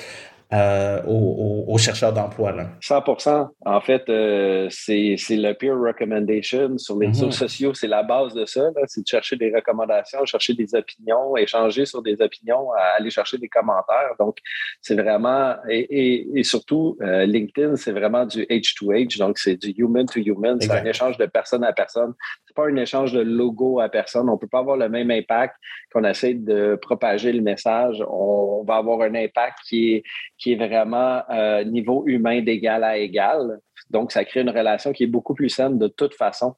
[0.52, 2.52] euh, aux, chercheurs d'emploi.
[2.82, 7.32] 100% En fait, euh, c'est le peer recommendation sur les réseaux mhm.
[7.32, 7.74] sociaux.
[7.76, 8.62] C'est la base de ça.
[8.88, 13.48] C'est de chercher des recommandations, chercher des opinions, échanger sur des opinions, aller chercher des
[13.48, 14.16] commentaires.
[14.20, 14.38] Donc,
[14.82, 19.20] c'est vraiment, et, et, surtout, euh, LinkedIn, c'est vraiment du H2H.
[19.20, 20.60] Donc, c'est du human to human.
[20.60, 22.14] C'est un échange de personne à personne.
[22.50, 24.28] C'est pas un échange de logo à personne.
[24.28, 25.56] On peut pas avoir le même impact
[25.94, 28.04] qu'on essaie de propager le message.
[28.10, 30.04] On va avoir un impact qui est,
[30.40, 33.60] qui est vraiment euh, niveau humain d'égal à égal.
[33.92, 36.56] Donc, ça crée une relation qui est beaucoup plus saine de toute façon.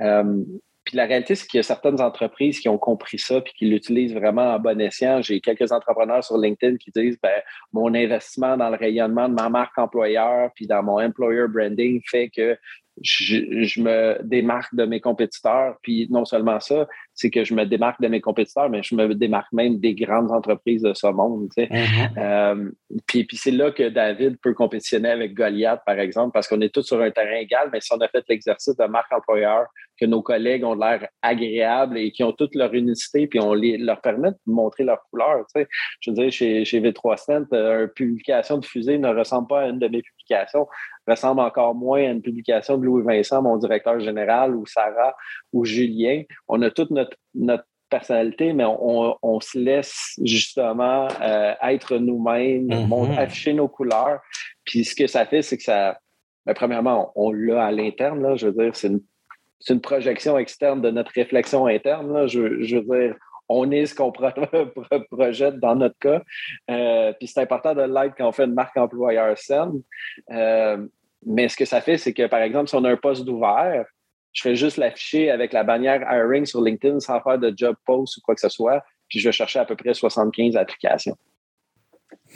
[0.00, 0.42] Euh,
[0.88, 3.66] puis la réalité, c'est qu'il y a certaines entreprises qui ont compris ça puis qui
[3.66, 5.20] l'utilisent vraiment en bon escient.
[5.20, 9.50] J'ai quelques entrepreneurs sur LinkedIn qui disent ben, mon investissement dans le rayonnement de ma
[9.50, 12.56] marque employeur puis dans mon employer branding fait que
[13.02, 15.76] je, me démarque de mes compétiteurs.
[15.82, 19.14] Puis non seulement ça, c'est que je me démarque de mes compétiteurs, mais je me
[19.14, 21.48] démarque même des grandes entreprises de ce monde.
[21.56, 22.18] Mm-hmm.
[22.18, 22.70] Euh,
[23.06, 26.72] puis, puis c'est là que David peut compétitionner avec Goliath, par exemple, parce qu'on est
[26.72, 29.66] tous sur un terrain égal, mais si on a fait l'exercice de marque employeur,
[29.98, 33.76] que nos collègues ont l'air agréables et qui ont toute leur unicité, puis on les,
[33.78, 35.44] leur permet de montrer leur couleur.
[36.00, 39.62] Je veux dire, chez, chez V3 Cent, euh, une publication de fusée ne ressemble pas
[39.62, 40.66] à une de mes publications
[41.08, 45.14] ressemble encore moins à une publication de Louis Vincent, mon directeur général, ou Sarah,
[45.52, 46.22] ou Julien.
[46.48, 53.18] On a toute notre, notre personnalité, mais on, se laisse justement euh, être nous-mêmes, mm-hmm.
[53.18, 54.20] afficher nos couleurs.
[54.64, 55.98] Puis ce que ça fait, c'est que ça,
[56.46, 61.12] ben, premièrement, on, l'a à l'interne, je veux dire, c'est une, projection externe de notre
[61.12, 62.26] réflexion interne.
[62.26, 62.40] je,
[62.76, 63.16] veux dire,
[63.48, 64.12] on est ce qu'on
[65.10, 66.22] projette dans notre cas.
[66.70, 69.82] Euh, puis c'est important de l'être quand on fait une marque employeur saine.
[70.30, 70.86] Euh,
[71.26, 73.84] mais ce que ça fait, c'est que, par exemple, si on a un poste d'ouvert,
[74.32, 78.18] je fais juste l'afficher avec la bannière hiring sur LinkedIn sans faire de job post
[78.18, 81.16] ou quoi que ce soit, puis je vais chercher à peu près 75 applications.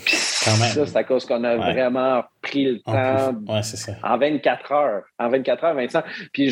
[0.07, 3.35] ça, c'est à cause qu'on a vraiment pris le temps
[4.03, 5.03] en 24 heures.
[5.19, 6.03] En 24 heures, Vincent.
[6.33, 6.51] Puis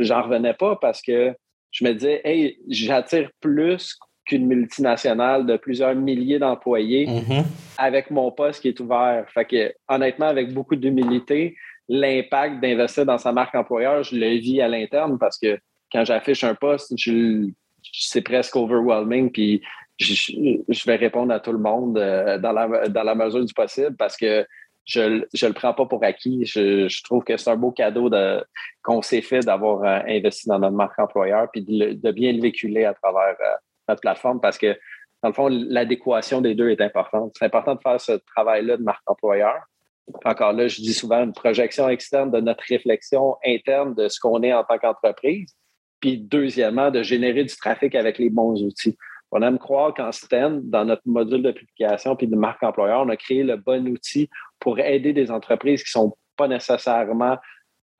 [0.00, 1.34] j'en revenais pas parce que
[1.70, 3.98] je me disais, hey, j'attire plus
[4.32, 7.44] qu'une multinationale de plusieurs milliers d'employés mm-hmm.
[7.76, 9.26] avec mon poste qui est ouvert.
[9.28, 11.56] Fait que, honnêtement, avec beaucoup d'humilité,
[11.88, 15.58] l'impact d'investir dans sa marque employeur, je le vis à l'interne parce que
[15.92, 16.94] quand j'affiche un poste,
[17.92, 19.30] c'est presque overwhelming.
[19.30, 19.60] Puis
[20.00, 23.94] je, vais répondre à tout le monde euh, dans, la, dans la mesure du possible
[23.98, 24.46] parce que
[24.84, 26.46] je ne le prends pas pour acquis.
[26.46, 28.10] Je, trouve que c'est un beau cadeau
[28.82, 32.84] qu'on s'est fait d'avoir euh, investi dans notre marque employeur puis de, bien le véhiculer
[32.84, 33.56] à travers euh,
[34.00, 34.78] plateforme parce que,
[35.22, 37.32] dans le fond, l'adéquation des deux est importante.
[37.38, 39.56] C'est important de faire ce travail-là de marque employeur.
[40.24, 44.42] Encore là, je dis souvent une projection externe de notre réflexion interne de ce qu'on
[44.42, 45.54] est en tant qu'entreprise.
[46.00, 48.96] Puis, deuxièmement, de générer du trafic avec les bons outils.
[49.30, 53.08] On aime croire qu'en STEM, dans notre module de publication puis de marque employeur, on
[53.08, 54.28] a créé le bon outil
[54.58, 57.38] pour aider des entreprises qui ne sont pas nécessairement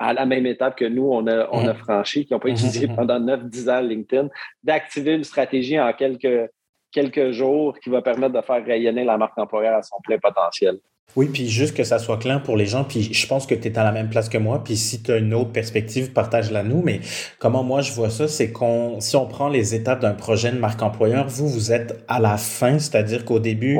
[0.02, 1.76] à la même étape que nous, on a, on a mm.
[1.76, 2.96] franchi, qui n'ont pas utilisé mm-hmm.
[2.96, 4.28] pendant 9-10 ans LinkedIn,
[4.64, 6.50] d'activer une stratégie en quelques,
[6.90, 10.78] quelques jours qui va permettre de faire rayonner la marque employeur à son plein potentiel.
[11.14, 13.68] Oui, puis juste que ça soit clair pour les gens, puis je pense que tu
[13.68, 16.62] es à la même place que moi, puis si tu as une autre perspective, partage-la
[16.62, 17.00] nous, mais
[17.38, 20.58] comment moi je vois ça, c'est qu'on si on prend les étapes d'un projet de
[20.58, 23.78] marque employeur, vous, vous êtes à la fin, c'est-à-dire qu'au début,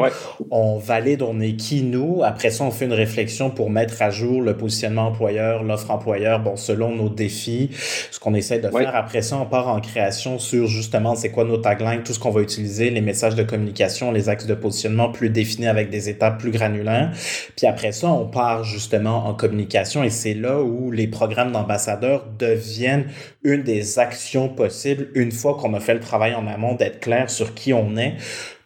[0.50, 4.10] on valide, on est qui nous, après ça, on fait une réflexion pour mettre à
[4.10, 7.70] jour le positionnement employeur, l'offre employeur, bon, selon nos défis,
[8.10, 8.94] ce qu'on essaie de faire.
[8.94, 12.30] Après ça, on part en création sur justement c'est quoi nos taglines, tout ce qu'on
[12.30, 16.38] va utiliser, les messages de communication, les axes de positionnement plus définis avec des étapes
[16.38, 17.10] plus granulaires.
[17.56, 22.26] Puis après ça, on part justement en communication et c'est là où les programmes d'ambassadeurs
[22.38, 23.06] deviennent
[23.42, 27.30] une des actions possibles une fois qu'on a fait le travail en amont d'être clair
[27.30, 28.14] sur qui on est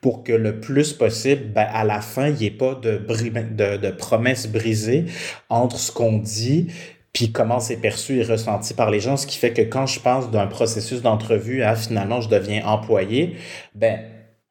[0.00, 3.90] pour que le plus possible, ben, à la fin, il n'y ait pas de, de,
[3.90, 5.06] promesses brisées
[5.48, 6.68] entre ce qu'on dit
[7.12, 10.00] puis comment c'est perçu et ressenti par les gens, ce qui fait que quand je
[10.00, 13.36] pense d'un processus d'entrevue à finalement je deviens employé,
[13.74, 14.00] ben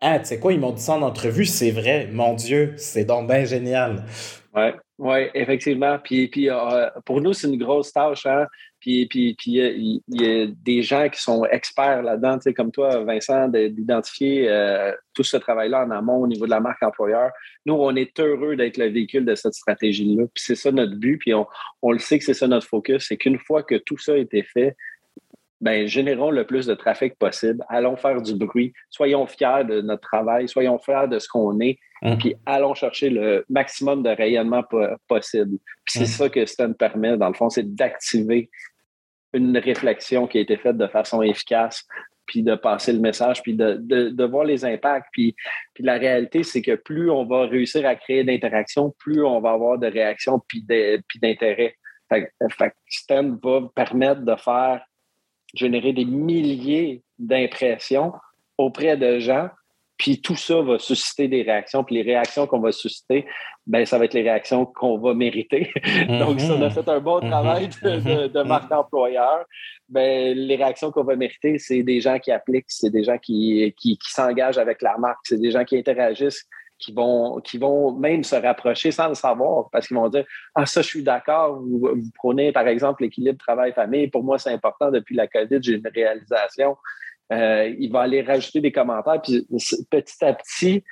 [0.07, 3.05] ah, tu sais quoi, ils m'ont dit ça en entrevue, c'est vrai, mon Dieu, c'est
[3.05, 4.03] donc bien génial.
[4.53, 4.67] Oui,
[4.99, 5.97] ouais, effectivement.
[5.97, 8.27] Puis, puis euh, pour nous, c'est une grosse tâche.
[8.27, 8.45] Hein?
[8.79, 13.47] Puis, puis, puis il y, a des gens qui sont experts là-dedans, comme toi, Vincent,
[13.47, 17.31] d'identifier euh, tout ce travail-là en amont au niveau de la marque employeur.
[17.65, 20.25] Nous, on est heureux d'être le véhicule de cette stratégie-là.
[20.35, 21.47] Puis c'est ça notre but, puis on,
[21.81, 23.07] on le sait que c'est ça notre focus.
[23.07, 24.77] C'est qu'une fois que tout ça a été fait,
[25.65, 27.65] ben, générons le plus de trafic possible.
[27.69, 28.71] Allons faire du bruit.
[28.91, 30.47] Soyons fiers de notre travail.
[30.47, 31.79] Soyons fiers de ce qu'on est.
[32.03, 32.19] Hum.
[32.19, 34.63] Puis allons chercher le maximum de rayonnement
[35.07, 35.57] possible.
[35.83, 36.05] Puis c'est hum.
[36.05, 38.51] ça que Stun permet, dans le fond, c'est d'activer
[39.33, 41.83] une réflexion qui a été faite de façon efficace
[42.27, 45.07] puis de passer le message, puis de, de, voir les impacts.
[45.11, 45.35] Puis,
[45.73, 49.51] puis la réalité, c'est que plus on va réussir à créer d'interactions, plus on va
[49.51, 51.75] avoir de réactions puis d'intérêt.
[52.09, 54.81] Fait, fait STEM va permettre de faire
[55.55, 58.13] générer des milliers d'impressions
[58.57, 59.49] auprès de gens
[59.97, 61.83] puis tout ça va susciter des réactions.
[61.83, 63.25] Puis les réactions qu'on va susciter,
[63.65, 65.71] ben ça va être les réactions qu'on va mériter.
[66.19, 67.29] Donc, si on a fait un bon mhm.
[67.29, 68.47] travail de, de, mhm.
[68.47, 69.45] marque employeur,
[69.87, 73.73] ben, les réactions qu'on va mériter, c'est des gens qui appliquent, c'est des gens qui,
[73.77, 76.45] qui, qui s'engagent avec la marque, c'est des gens qui interagissent,
[76.77, 80.65] qui vont, qui vont même se rapprocher sans le savoir parce qu'ils vont dire Ah,
[80.65, 81.59] ça, je suis d'accord.
[81.59, 84.07] Vous, vous, prenez, par exemple, l'équilibre travail-famille.
[84.07, 84.91] Pour moi, c'est important.
[84.91, 86.77] Depuis la COVID, j'ai une réalisation.
[87.31, 89.21] Euh, il va aller rajouter des commentaires.
[89.21, 89.47] Puis
[89.89, 90.83] petit à petit,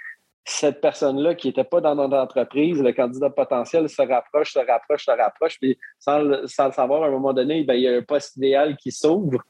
[0.45, 5.05] cette personne-là qui n'était pas dans notre entreprise, le candidat potentiel se rapproche, se rapproche,
[5.05, 5.59] se rapproche.
[5.59, 8.75] Puis sans le, savoir, à un moment donné, ben, il y a un poste idéal
[8.77, 9.41] qui s'ouvre.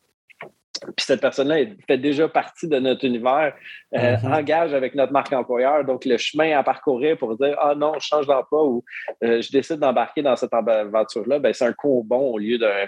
[0.81, 3.53] Puis cette personne-là fait déjà partie de notre univers,
[3.95, 4.33] euh, mm-hmm.
[4.33, 5.85] engage avec notre marque employeur.
[5.85, 8.83] Donc, le chemin à parcourir pour dire Ah non, je change d'emploi ou
[9.23, 12.87] euh, je décide d'embarquer dans cette aventure-là, ben, c'est un coup bon au lieu d'un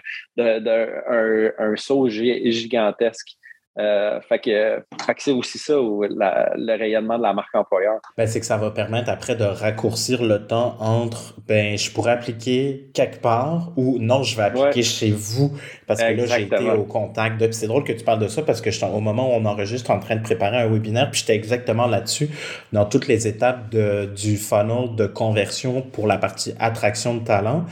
[1.58, 3.38] un saut gigantesque.
[3.78, 4.86] Euh, fait que,
[5.18, 8.00] c'est aussi ça le rayonnement de la marque employeur.
[8.18, 12.12] Ben, c'est que ça va permettre après de raccourcir le temps entre ben je pourrais
[12.12, 15.52] appliquer quelque part ou non, je vais appliquer chez vous
[15.88, 17.52] parce que là, j'ai été au contact de.
[17.52, 19.92] c'est drôle que tu parles de ça parce que je au moment où on enregistre
[19.92, 22.30] en train de préparer un webinaire, puis j'étais exactement là-dessus,
[22.72, 27.66] dans toutes les étapes de, du funnel de conversion pour la partie attraction de talent.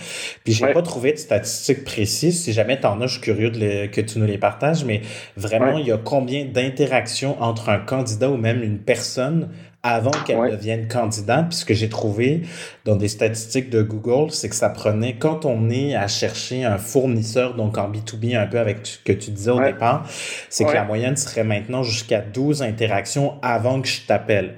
[0.43, 2.43] Puis j'ai pas trouvé de statistiques précises.
[2.43, 5.01] Si jamais tu en as, je suis curieux de que tu nous les partages, mais
[5.37, 9.49] vraiment, il y a combien d'interactions entre un candidat ou même une personne
[9.83, 11.43] avant qu'elle devienne candidat.
[11.43, 12.43] Puis ce que j'ai trouvé
[12.85, 16.77] dans des statistiques de Google, c'est que ça prenait, quand on est à chercher un
[16.77, 20.07] fournisseur, donc en B2B un peu avec ce que tu disais au départ,
[20.49, 24.55] c'est que la moyenne serait maintenant jusqu'à 12 interactions avant que je t'appelle.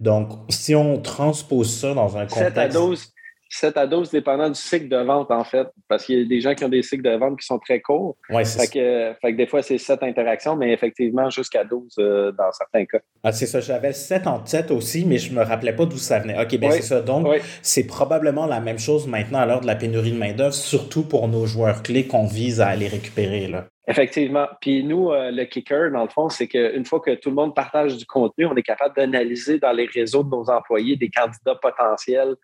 [0.00, 2.54] Donc, si on transpose ça dans un contexte...
[2.54, 3.12] 7 à 12,
[3.48, 5.68] 7 à 12 dépendant du cycle de vente, en fait.
[5.88, 7.80] Parce qu'il y a des gens qui ont des cycles de vente qui sont très
[7.80, 8.16] courts.
[8.30, 12.32] Ouais, fait, que, fait que des fois, c'est 7 interactions, mais effectivement, jusqu'à 12 euh,
[12.32, 12.98] dans certains cas.
[13.24, 13.60] Ah, c'est ça.
[13.60, 16.40] J'avais 7 en tête aussi, mais je me rappelais pas d'où ça venait.
[16.40, 17.00] OK, bien c'est ça.
[17.00, 17.26] Donc,
[17.62, 21.28] c'est probablement la même chose maintenant à l'heure de la pénurie de main-d'œuvre, surtout pour
[21.28, 23.46] nos joueurs clés qu'on vise à aller récupérer.
[23.46, 23.66] Là.
[23.88, 24.46] Effectivement.
[24.60, 27.54] Puis nous, euh, le kicker, dans le fond, c'est qu'une fois que tout le monde
[27.54, 31.54] partage du contenu, on est capable d'analyser dans les réseaux de nos employés des candidats
[31.54, 32.34] potentiels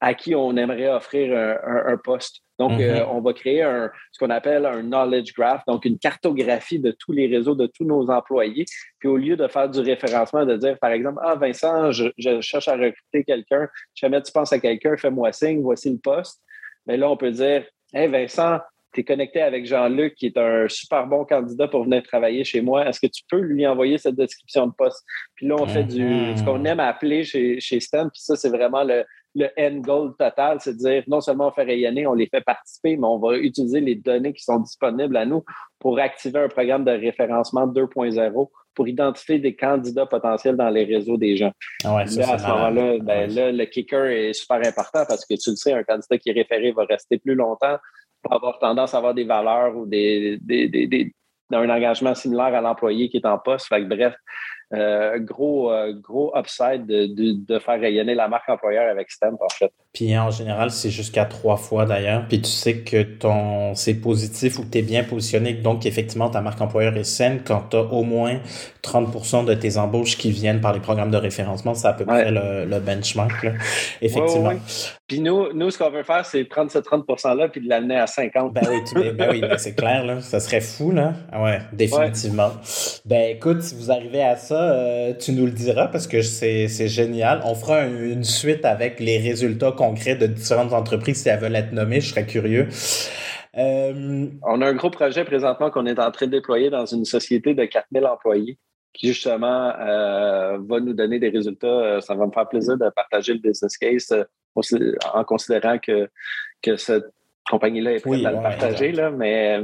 [0.00, 2.40] à qui on aimerait offrir un, poste.
[2.58, 3.00] Donc, mm-hmm.
[3.00, 6.90] euh, on va créer un, ce qu'on appelle un knowledge graph, donc une cartographie de
[6.90, 8.64] tous les réseaux de tous nos employés.
[8.98, 12.08] Puis au lieu de faire du référencement, de dire, par exemple, Ah, Vincent, je,
[12.40, 16.40] cherche à recruter quelqu'un, jamais tu penses à quelqu'un, fais-moi signe, voici le poste.
[16.86, 18.58] Mais là, on peut dire, Hey Vincent,
[18.92, 22.60] tu es connecté avec Jean-Luc, qui est un super bon candidat pour venir travailler chez
[22.60, 22.88] moi.
[22.88, 25.04] Est-ce que tu peux lui envoyer cette description de poste?
[25.34, 26.36] Puis là, on fait du mm-hmm.
[26.38, 30.14] ce qu'on aime appeler chez, chez Stan, puis ça, c'est vraiment le, le end goal
[30.18, 33.18] total, c'est de dire non seulement on fait rayonner, on les fait participer, mais on
[33.18, 35.44] va utiliser les données qui sont disponibles à nous
[35.78, 41.16] pour activer un programme de référencement 2.0 pour identifier des candidats potentiels dans les réseaux
[41.16, 41.52] des gens.
[41.84, 45.72] Ah à ce moment-là, ben, le kicker est super important parce que tu le sais,
[45.72, 47.78] un candidat qui est référé va rester plus longtemps,
[48.28, 51.12] va avoir tendance à avoir des valeurs ou des, des, des,
[51.52, 53.66] un engagement similaire à l'employé qui est en poste.
[53.66, 54.14] Fait bref,
[55.18, 57.06] gros, euh, gros upside de,
[57.44, 59.72] de, faire rayonner la marque employeur avec STEM, en fait.
[59.92, 62.24] Puis en général, c'est jusqu'à trois fois d'ailleurs.
[62.28, 65.54] Puis tu sais que ton c'est positif ou que tu es bien positionné.
[65.54, 68.38] Donc, effectivement, ta marque employeur est saine quand tu as au moins
[68.84, 71.74] 30% de tes embauches qui viennent par les programmes de référencement.
[71.74, 73.46] C'est à peu près le, benchmark.
[74.00, 74.52] Effectivement.
[75.08, 77.96] Puis nous, nous, ce qu'on veut faire, c'est prendre ce 30 %-là puis de l'amener
[77.96, 80.06] à 50 Ben oui, ben oui c'est clair.
[80.06, 80.20] Là.
[80.20, 81.14] Ça serait fou, là.
[81.32, 82.50] Ah ouais, définitivement.
[83.04, 86.68] Ben écoute, si vous arrivez à ça, euh, tu nous le diras parce que c'est
[86.88, 87.42] génial.
[87.44, 91.72] On fera une suite avec les résultats concrets de différentes entreprises si elles veulent être
[91.72, 92.00] nommées.
[92.00, 92.68] Je serais curieux.
[93.56, 97.06] Euh, On a un gros projet présentement qu'on est en train de déployer dans une
[97.06, 98.58] société de 4000 employés
[98.92, 102.00] qui justement euh, va nous donner des résultats.
[102.00, 104.14] Ça va me faire plaisir de partager le business case
[104.54, 106.08] en considérant que,
[106.60, 107.06] que cette
[107.50, 109.60] compagnie-là est prête à le partager, là, mais,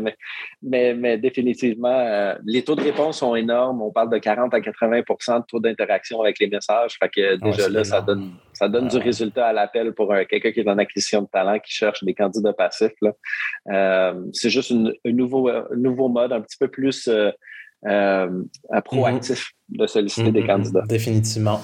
[0.63, 3.81] mais, mais, définitivement, euh, les taux de réponse sont énormes.
[3.81, 6.97] On parle de 40 à 80% de taux d'interaction avec les messages.
[6.99, 10.61] Fait que déjà là, ça donne, ça donne du résultat à l'appel pour quelqu'un qui
[10.61, 12.93] est en acquisition de talent, qui cherche des candidats passifs.
[13.71, 17.31] Euh, c'est juste un nouveau, nouveau mode un petit peu plus euh,
[18.85, 20.47] proactif de solliciter des mm-hmm.
[20.47, 20.85] candidats.
[20.89, 21.61] Définitivement.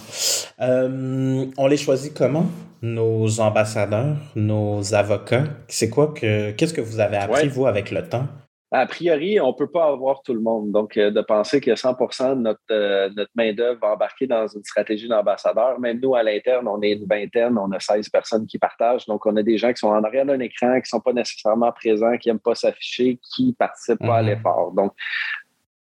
[0.58, 2.46] on les choisit comment?
[2.82, 5.44] nos ambassadeurs, nos avocats?
[5.68, 8.26] C'est quoi que qu'est-ce que vous avez appris, vous, avec le temps?
[8.74, 10.72] a priori, on ne peut pas avoir tout le monde.
[10.72, 14.64] Donc, euh, de penser que 100% de notre, euh, notre main-d'œuvre va embarquer dans une
[14.64, 15.78] stratégie d'ambassadeur.
[15.78, 19.04] Même nous, à l'interne, on est une vingtaine, on a 16 personnes qui partagent.
[19.04, 21.12] Donc, on a des gens qui sont en arrière d'un écran, qui ne sont pas
[21.12, 24.28] nécessairement présents, qui n'aiment pas s'afficher, qui ne participent pas à mhm.
[24.28, 24.72] l'effort.
[24.72, 24.92] Donc,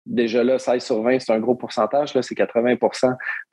[0.06, 2.76] déjà là, 16 sur 20, c'est un gros pourcentage, là, c'est 80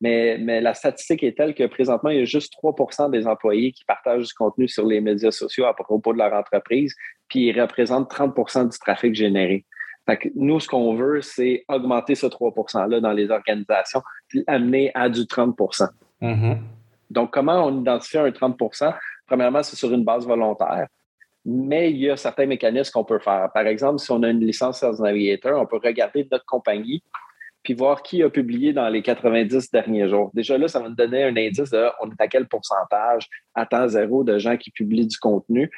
[0.00, 3.72] mais, mais la statistique est telle que présentement, il y a juste 3% des employés
[3.72, 6.94] qui partagent du contenu sur les médias sociaux à propos de leur entreprise,
[7.28, 9.64] puis ils représentent 30% du trafic généré.
[10.06, 14.90] Fait nous, ce qu'on veut, c'est augmenter ce 3 %-là dans les organisations, puis amener
[14.94, 15.54] à du 30
[16.22, 16.58] mm-hmm.
[17.10, 18.94] Donc, comment on identifie un 30%
[19.26, 20.88] Premièrement, c'est sur une base volontaire
[21.44, 23.48] mais il y a certains mécanismes qu'on peut faire.
[23.52, 27.02] Par exemple, si on a une licence Sales Navigator, on peut regarder notre compagnie
[27.62, 30.30] puis voir qui a publié dans les 90 derniers jours.
[30.32, 33.66] Déjà là, ça va nous donner un indice de on est à quel pourcentage à
[33.66, 35.70] temps zéro de gens qui publient du contenu.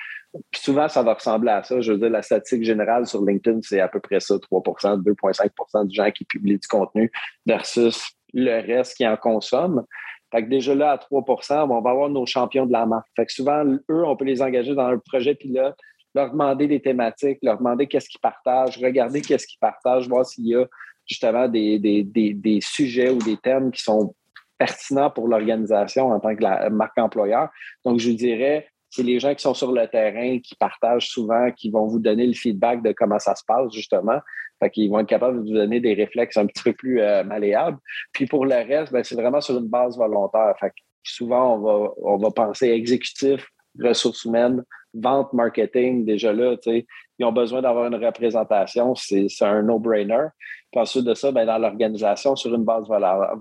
[0.53, 1.81] Puis souvent, ça va ressembler à ça.
[1.81, 5.87] Je veux dire, la statistique générale sur LinkedIn, c'est à peu près ça, 3% 2,5%
[5.89, 7.11] de gens qui publient du contenu
[7.47, 8.01] versus
[8.33, 9.85] le reste qui en consomme.
[10.31, 13.09] Fait que déjà là, à 3% on va avoir nos champions de la marque.
[13.17, 15.77] Fait que souvent, eux, on peut les engager dans un projet pilote,
[16.15, 20.47] leur demander des thématiques, leur demander qu'est-ce qu'ils partagent, regarder qu'est-ce qu'ils partagent, voir s'il
[20.47, 20.67] y a
[21.07, 24.15] justement des, des, des, sujets ou des thèmes qui sont
[24.59, 27.49] pertinents pour l'organisation en tant que marque employeur.
[27.85, 31.71] Donc, je dirais, c'est les gens qui sont sur le terrain, qui partagent souvent, qui
[31.71, 34.19] vont vous donner le feedback de comment ça se passe, justement.
[34.59, 37.25] Fait qu'ils vont être capables de vous donner des réflexes un petit peu plus euh,
[37.25, 37.79] malléables.
[38.13, 40.55] Puis pour le reste, ben, c'est vraiment sur une base volontaire.
[40.59, 43.47] Fait que souvent, on va, on va penser exécutif,
[43.79, 44.63] ressources humaines,
[44.93, 46.05] vente, marketing.
[46.05, 48.95] Déjà là, ils ont besoin d'avoir une représentation.
[48.95, 50.27] C'est un no-brainer.
[50.73, 52.87] Puis ensuite de ça, ben, dans l'organisation, sur une base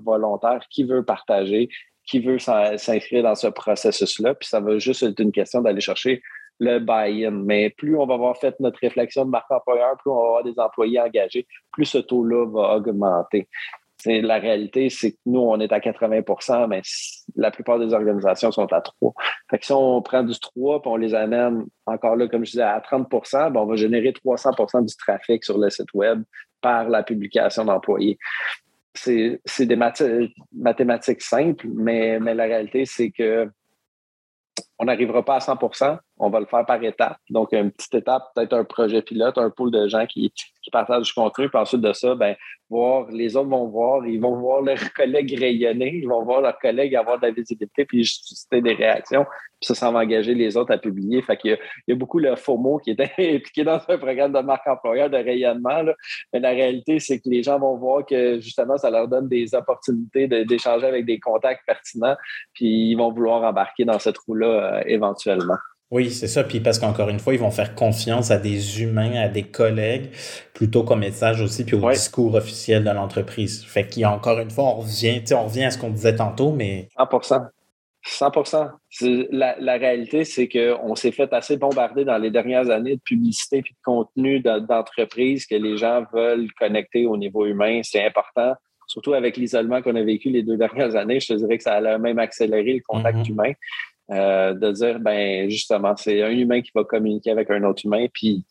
[0.04, 1.70] volontaire, qui veut partager,
[2.10, 4.34] qui veut s'inscrire dans ce processus-là.
[4.34, 6.22] Puis ça va juste être une question d'aller chercher
[6.60, 7.32] le buy-in.
[7.32, 10.44] Mais plus on va avoir fait notre réflexion de marque employeur, plus on va avoir
[10.44, 13.48] des employés engagés, plus ce taux-là va augmenter.
[14.06, 16.82] la réalité, c'est que nous, on est à 80% mais
[17.36, 19.14] la plupart des organisations sont à 3
[19.50, 22.52] fait que si on prend du 3 et on les amène encore là, comme je
[22.52, 26.24] disais, à 30% ben, on va générer 300% du trafic sur le site Web
[26.62, 28.18] par la publication d'employés.
[28.94, 29.78] C'est des
[30.52, 33.50] mathématiques simples, mais, mais la réalité, c'est que
[34.80, 37.18] on n'arrivera pas à 100% on va le faire par étapes.
[37.30, 40.32] Donc, une petite étape, peut-être un projet pilote, un pool de gens qui,
[40.72, 41.50] partagent du contenu.
[41.50, 42.36] Puis ensuite de ça, ben,
[42.70, 46.60] voir, les autres vont voir, ils vont voir leurs collègues rayonner, ils vont voir leurs
[46.60, 49.24] collègues avoir de la visibilité, puis susciter des réactions.
[49.24, 51.24] Puis ça, ça va engager les autres à publier.
[51.24, 51.58] Fait qu'il
[51.88, 53.02] y, y a beaucoup le FOMO qui est
[53.36, 55.82] impliqué dans un programme de marque employeur de rayonnement.
[56.32, 59.56] Mais la réalité, c'est que les gens vont voir que justement, ça leur donne des
[59.56, 62.16] opportunités d'échanger avec des contacts pertinents,
[62.54, 65.56] puis ils vont vouloir embarquer dans cette roue-là euh, éventuellement.
[65.92, 66.44] Oui, c'est ça.
[66.44, 70.12] Puis parce qu'encore une fois, ils vont faire confiance à des humains, à des collègues,
[70.54, 73.64] plutôt qu'au message aussi, puis au discours officiel de l'entreprise.
[73.66, 76.16] Fait qu'il y a encore une fois, on revient, on revient à ce qu'on disait
[76.16, 76.90] tantôt, mais.
[76.98, 77.48] 100%
[78.06, 78.32] 100
[79.32, 83.58] la, la réalité, c'est qu'on s'est fait assez bombarder dans les dernières années de publicité
[83.58, 87.82] et de contenu d'entreprise que les gens veulent connecter au niveau humain.
[87.84, 88.54] C'est important,
[88.88, 91.20] surtout avec l'isolement qu'on a vécu les deux dernières années.
[91.20, 93.30] Je te dirais que ça a même accéléré le contact mm-hmm.
[93.30, 93.52] humain.
[94.12, 98.08] Euh, de dire, ben justement, c'est un humain qui va communiquer avec un autre humain,
[98.12, 98.44] puis,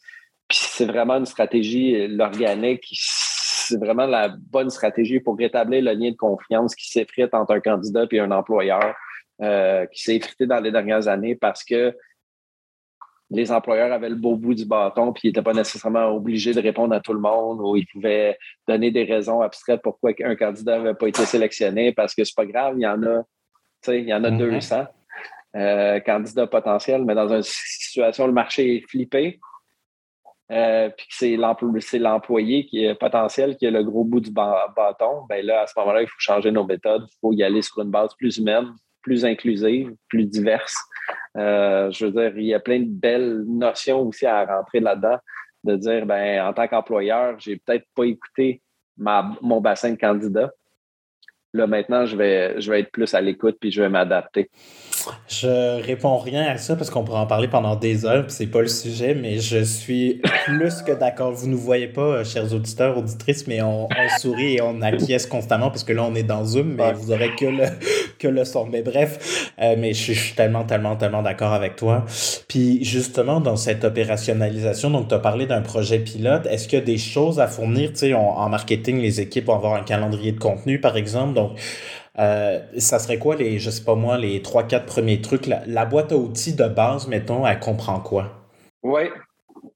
[0.50, 6.16] c'est vraiment une stratégie, l'organique, c'est vraiment la bonne stratégie pour rétablir le lien de
[6.16, 8.94] confiance qui s'effrite entre un candidat et un employeur,
[9.42, 11.94] euh, qui s'est effrité dans les dernières années parce que
[13.30, 16.60] les employeurs avaient le beau bout du bâton, puis ils n'étaient pas nécessairement obligés de
[16.62, 20.78] répondre à tout le monde, ou ils pouvaient donner des raisons abstraites pourquoi un candidat
[20.78, 23.22] n'avait pas été sélectionné, parce que c'est pas grave, il y en a,
[23.88, 24.86] il y en a 200.
[25.56, 29.40] Euh, candidat potentiel, mais dans une situation, le marché est flippé,
[30.50, 35.24] euh, puis que c'est l'employé qui est potentiel qui a le gros bout du bâton,
[35.28, 37.06] ben là, à ce moment-là, il faut changer nos méthodes.
[37.08, 40.76] Il faut y aller sur une base plus humaine, plus inclusive, plus diverse.
[41.36, 45.18] Euh, je veux dire, il y a plein de belles notions aussi à rentrer là-dedans,
[45.64, 48.62] de dire, ben, en tant qu'employeur, j'ai peut-être pas écouté
[48.96, 50.50] ma, mon bassin de candidats.
[51.54, 54.50] Là, maintenant, je vais, je vais être plus à l'écoute puis je vais m'adapter.
[55.28, 58.60] Je réponds rien à ça parce qu'on pourrait en parler pendant des heures, c'est pas
[58.60, 61.32] le sujet, mais je suis plus que d'accord.
[61.32, 63.88] Vous ne nous voyez pas, euh, chers auditeurs, auditrices, mais on,
[64.18, 67.34] sourit et on acquiesce constamment parce que là, on est dans Zoom, mais vous aurez
[67.36, 67.64] que le,
[68.18, 68.66] que le son.
[68.66, 72.04] Mais bref, euh, mais je suis tellement, tellement, tellement d'accord avec toi.
[72.48, 76.82] Puis justement, dans cette opérationnalisation, donc tu as parlé d'un projet pilote, est-ce qu'il y
[76.82, 77.90] a des choses à fournir?
[77.90, 81.37] Tu sais, en marketing, les équipes vont avoir un calendrier de contenu, par exemple.
[81.38, 81.58] Donc,
[82.18, 85.46] euh, ça serait quoi les, je sais pas moi, les trois, quatre premiers trucs?
[85.46, 88.32] La, boîte à outils de base, mettons, elle comprend quoi?
[88.82, 89.02] Oui.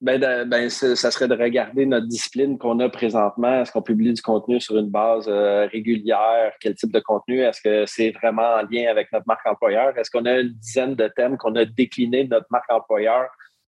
[0.01, 3.61] Ben, ben ça serait de regarder notre discipline qu'on a présentement.
[3.61, 6.53] Est-ce qu'on publie du contenu sur une base euh, régulière?
[6.61, 7.41] Quel type de contenu?
[7.41, 9.97] Est-ce que c'est vraiment en lien avec notre marque employeur?
[9.97, 13.29] Est-ce qu'on a une dizaine de thèmes qu'on a déclinés de notre marque employeur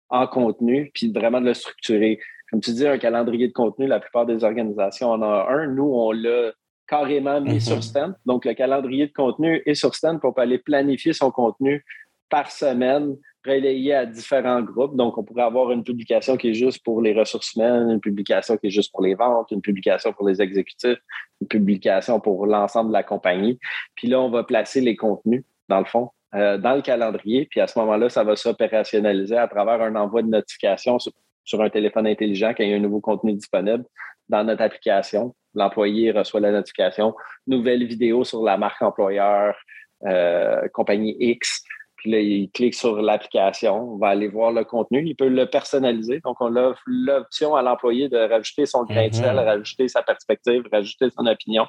[0.08, 2.18] en contenu, puis vraiment de le structurer?
[2.50, 5.66] Comme tu dis, un calendrier de contenu, la plupart des organisations en ont un.
[5.66, 6.52] Nous, on l'a
[6.86, 7.82] carrément mis sur mm-hmm.
[7.82, 8.14] stand.
[8.24, 11.84] Donc, le calendrier de contenu est sur stand pour aller planifier son contenu
[12.28, 13.16] par semaine
[13.46, 14.96] relayé à différents groupes.
[14.96, 18.56] Donc, on pourrait avoir une publication qui est juste pour les ressources humaines, une publication
[18.56, 20.98] qui est juste pour les ventes, une publication pour les exécutifs,
[21.40, 23.58] une publication pour l'ensemble de la compagnie.
[23.94, 27.46] Puis là, on va placer les contenus, dans le fond, euh, dans le calendrier.
[27.48, 31.12] Puis à ce moment-là, ça va s'opérationnaliser à travers un envoi de notification sur,
[31.60, 33.84] un téléphone intelligent quand il y a un nouveau contenu disponible
[34.28, 35.34] dans notre application.
[35.54, 37.14] L'employé reçoit la notification,
[37.46, 39.56] nouvelle vidéo sur la marque employeur,
[40.04, 41.62] euh, compagnie X.
[41.96, 45.02] Puis là, il clique sur l'application, on va aller voir le contenu.
[45.06, 46.20] Il peut le personnaliser.
[46.20, 49.38] Donc, on a l'option à l'employé de rajouter son grain de sel, mhm.
[49.38, 51.66] rajouter sa perspective, rajouter son opinion.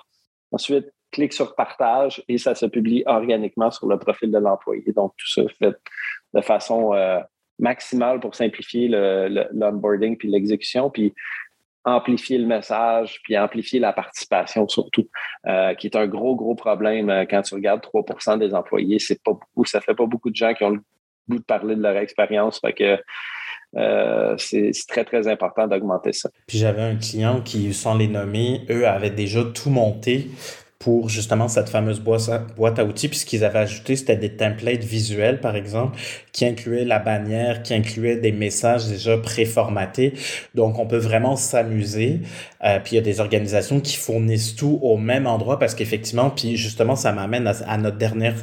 [0.51, 4.91] Ensuite, clique sur partage et ça se publie organiquement sur le profil de l'employé.
[4.93, 5.75] Donc, tout ça fait
[6.33, 7.19] de façon euh,
[7.59, 10.89] maximale pour simplifier l'onboarding le, puis l'exécution.
[10.89, 11.13] Puis,
[11.87, 15.07] amplifier le message, puis amplifier la participation surtout,
[15.47, 18.99] euh, qui est un gros, gros problème euh, quand tu regardes 3% des employés.
[18.99, 20.81] C'est pas beaucoup, ça fait pas beaucoup de gens qui ont le
[21.29, 22.59] goût de parler de leur expérience.
[22.59, 22.99] Fait
[23.75, 26.29] euh, c'est très, très important d'augmenter ça.
[26.47, 30.27] Puis j'avais un client qui, sans les nommer, eux avaient déjà tout monté
[30.79, 33.07] pour justement cette fameuse boîte à outils.
[33.07, 35.97] Puis ce qu'ils avaient ajouté, c'était des templates visuels, par exemple,
[36.31, 40.13] qui incluaient la bannière, qui incluaient des messages déjà préformatés.
[40.53, 42.21] Donc, on peut vraiment s'amuser.
[42.63, 46.29] Euh, puis il y a des organisations qui fournissent tout au même endroit parce qu'effectivement,
[46.29, 48.35] puis justement, ça m'amène à, notre dernière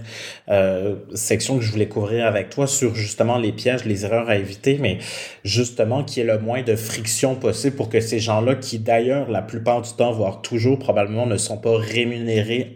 [0.48, 4.36] euh, section que je voulais couvrir avec toi sur justement les pièges, les erreurs à
[4.36, 4.98] éviter, mais
[5.44, 9.30] justement qu'il y ait le moins de friction possible pour que ces gens-là, qui d'ailleurs
[9.30, 12.23] la plupart du temps, voire toujours probablement, ne sont pas rémunérés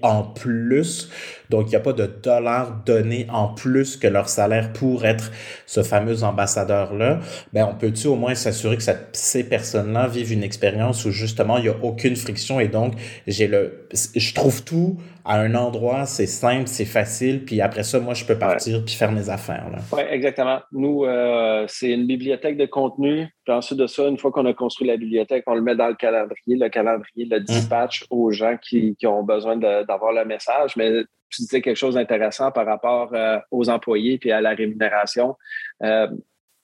[0.02, 1.10] en plus
[1.50, 5.30] donc, il n'y a pas de dollars donnés en plus que leur salaire pour être
[5.66, 7.20] ce fameux ambassadeur-là.
[7.52, 8.82] Ben, on peut-tu au moins s'assurer que
[9.12, 12.94] ces personnes-là vivent une expérience où justement il n'y a aucune friction et donc
[13.26, 18.00] j'ai le, je trouve tout à un endroit, c'est simple, c'est facile, puis après ça,
[18.00, 19.66] moi, je peux partir puis faire mes affaires.
[19.92, 20.60] Oui, exactement.
[20.72, 23.26] Nous, euh, c'est une bibliothèque de contenu.
[23.44, 25.88] Puis ensuite de ça, une fois qu'on a construit la bibliothèque, on le met dans
[25.88, 26.56] le calendrier.
[26.56, 30.76] Le calendrier le dispatch aux gens qui, qui ont besoin d'avoir le message.
[30.76, 35.36] Mais tu disais quelque chose d'intéressant par rapport euh, aux employés puis à la rémunération.
[35.82, 36.08] Euh,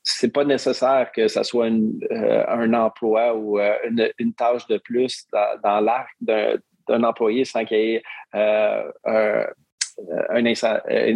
[0.03, 3.75] c'est pas nécessaire que ça soit euh, un emploi ou euh,
[4.19, 5.27] une, tâche de plus
[5.63, 8.03] dans, l'arc d'un employé sans qu'il y ait
[8.35, 9.47] un,
[10.29, 10.47] un,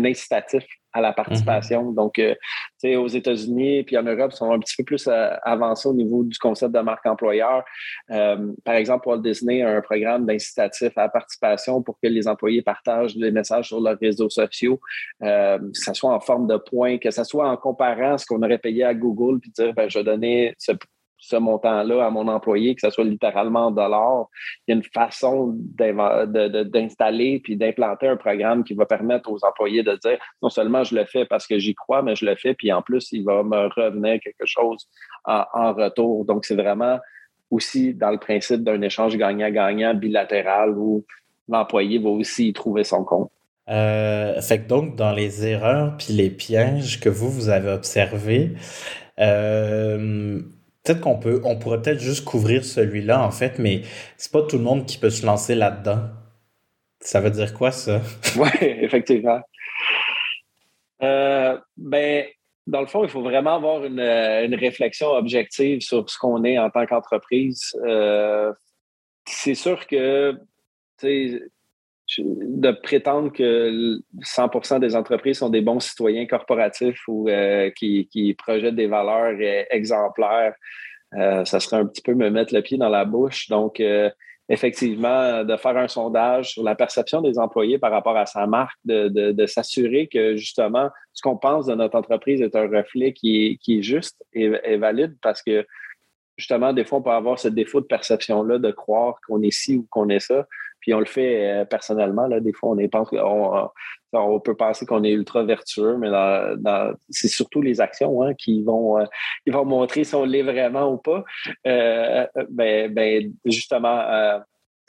[0.05, 1.85] incitatif à la participation.
[1.85, 1.95] Mhm.
[1.95, 2.35] Donc, euh,
[2.81, 5.89] tu sais, aux États-Unis puis en Europe, ils sont un petit peu plus euh, avancés
[5.89, 7.65] au niveau du concept de marque employeur.
[8.11, 12.27] Euh, par exemple, Walt Disney a un programme d'incitatif à la participation pour que les
[12.27, 14.81] employés partagent des messages sur leurs réseaux sociaux,
[15.21, 18.59] que ce soit en forme de points, que ce soit en comparant ce qu'on aurait
[18.59, 20.73] payé à Google, puis dire, ben, je vais donner ce
[21.19, 24.29] ce montant-là à mon employé, que ce soit littéralement en dollars.
[24.67, 29.83] Il y a une façon d'installer puis d'implanter un programme qui va permettre aux employés
[29.83, 32.55] de dire non seulement je le fais parce que j'y crois, mais je le fais,
[32.55, 34.89] puis en plus, il va me revenir quelque chose
[35.25, 36.25] en, retour.
[36.25, 36.99] Donc, c'est vraiment
[37.51, 41.05] aussi dans le principe d'un échange gagnant-gagnant bilatéral où
[41.49, 43.31] l'employé va aussi y trouver son compte.
[43.69, 48.53] Euh, fait que donc, dans les erreurs puis les pièges que vous, vous avez observés,
[49.19, 50.41] euh,
[50.89, 53.83] Peut-être qu'on peut, on pourrait peut-être juste couvrir celui-là, en fait, mais
[54.17, 56.09] c'est pas tout le monde qui peut se lancer là-dedans.
[57.01, 58.01] Ça veut dire quoi, ça?
[58.39, 59.43] Oui, effectivement.
[61.03, 62.25] Euh, ben,
[62.67, 66.71] dans le fond, il faut vraiment avoir une, réflexion objective sur ce qu'on est en
[66.71, 67.77] tant qu'entreprise.
[67.85, 68.51] Euh,
[69.27, 70.41] c'est sûr que
[72.17, 78.77] de prétendre que 100% des entreprises sont des bons citoyens corporatifs ou euh, qui, projettent
[78.77, 80.55] des valeurs euh, exemplaires,
[81.15, 83.49] euh, ça serait un petit peu me mettre le pied dans la bouche.
[83.49, 83.83] Donc,
[84.49, 88.79] effectivement, de faire un sondage sur la perception des employés par rapport à sa marque,
[88.85, 93.83] de, s'assurer que justement, ce qu'on pense de notre entreprise est un reflet qui est,
[93.83, 95.67] juste et, valide parce que
[96.39, 99.77] justement, des fois, on peut avoir ce défaut de perception-là de croire qu'on est ci
[99.77, 100.47] ou qu'on est ça.
[100.89, 102.27] Puis on le fait euh, personnellement.
[102.29, 102.91] Là, des fois, on, est,
[104.15, 106.09] on, peut penser qu'on est ultra vertueux, mais
[107.11, 109.05] c'est surtout les actions hein, qui, vont, euh,
[109.49, 111.25] vont montrer si on l'est vraiment ou pas.
[111.67, 114.41] Euh, ben, ben, justement,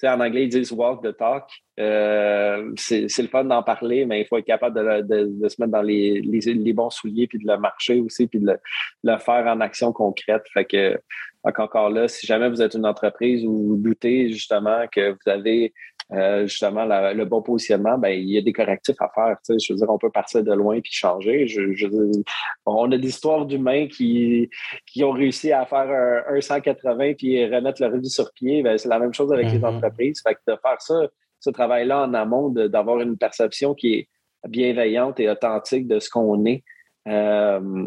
[0.02, 1.50] en anglais, ils disent walk the talk.
[2.78, 6.22] C'est le fun d'en parler, mais il faut être capable de, se mettre dans les,
[6.22, 8.58] les, bons souliers, puis de le marcher aussi, puis de
[9.04, 10.44] le, faire en action concrète.
[10.54, 10.98] Fait que,
[11.44, 15.74] encore là, si jamais vous êtes une entreprise où vous doutez justement que vous avez
[16.12, 19.38] euh, justement le bon positionnement, ben, il y a des correctifs à faire.
[19.48, 21.48] Je veux dire, on peut partir de loin puis changer.
[21.48, 21.62] Je,
[22.66, 24.50] on a des histoires d'humains qui,
[24.88, 28.64] qui ont réussi à faire un, 180 puis remettre leur vie sur pied.
[28.64, 29.76] Ben, c'est la même chose avec les mm-hmm.
[29.76, 30.22] entreprises.
[30.26, 31.08] Fait que de faire ça,
[31.40, 34.10] ce travail-là en amont, d'avoir une perception qui est
[34.48, 36.64] bienveillante et authentique de ce qu'on est
[37.08, 37.86] euh,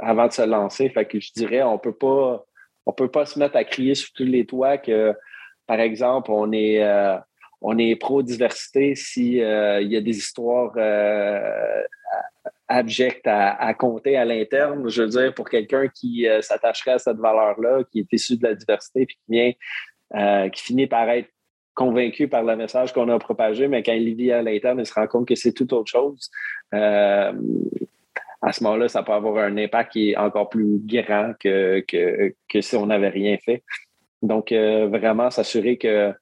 [0.00, 0.88] avant de se lancer.
[0.88, 2.44] Fait que je dirais, on peut pas
[2.86, 5.14] on peut pas se mettre à crier sur tous les toits que,
[5.66, 7.16] par exemple, on est euh,
[7.66, 11.82] on est pro-diversité s'il euh, y a des histoires euh,
[12.68, 14.86] abjectes à, compter à l'interne.
[14.90, 18.46] Je veux dire, pour quelqu'un qui euh, s'attacherait à cette valeur-là, qui est issu de
[18.46, 21.30] la diversité, puis qui vient, qui finit par être
[21.72, 24.92] convaincu par le message qu'on a propagé, mais quand il vit à l'interne, il se
[24.92, 26.30] rend compte que c'est tout autre chose.
[26.70, 27.32] à
[28.52, 32.60] ce moment-là, ça peut avoir un impact qui est encore plus grand que, que, que
[32.60, 33.64] si on n'avait rien fait.
[34.20, 36.12] Donc, vraiment s'assurer que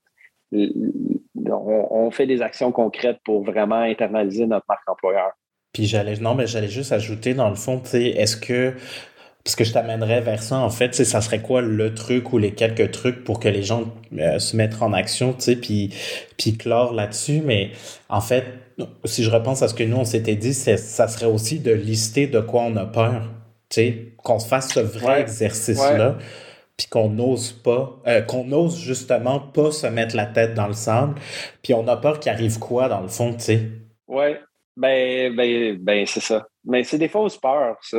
[1.53, 5.31] on, fait des actions concrètes pour vraiment internaliser notre marque employeur.
[5.73, 8.75] Puis j'allais, non, mais j'allais juste ajouter dans le fond, tu sais, est-ce que,
[9.43, 12.53] parce que je t'amènerais vers ça, en fait, ça serait quoi le truc ou les
[12.53, 13.85] quelques trucs pour que les gens
[14.19, 15.95] euh, se mettent en action, tu sais, puis,
[16.37, 17.41] puis clore là-dessus.
[17.43, 17.71] Mais
[18.09, 18.45] en fait,
[19.05, 22.27] si je repense à ce que nous, on s'était dit, ça serait aussi de lister
[22.27, 23.23] de quoi on a peur,
[23.71, 26.19] tu sais, qu'on se fasse ce vrai exercice-là
[26.83, 30.73] puis qu'on n'ose pas, euh, qu'on ose justement pas se mettre la tête dans le
[30.73, 31.15] sable,
[31.63, 33.69] puis on a peur qu'il arrive quoi dans le fond, tu sais?
[34.09, 34.35] Oui,
[34.77, 36.45] ben, ben, ben c'est ça.
[36.65, 37.99] Mais c'est des fausses peurs, ça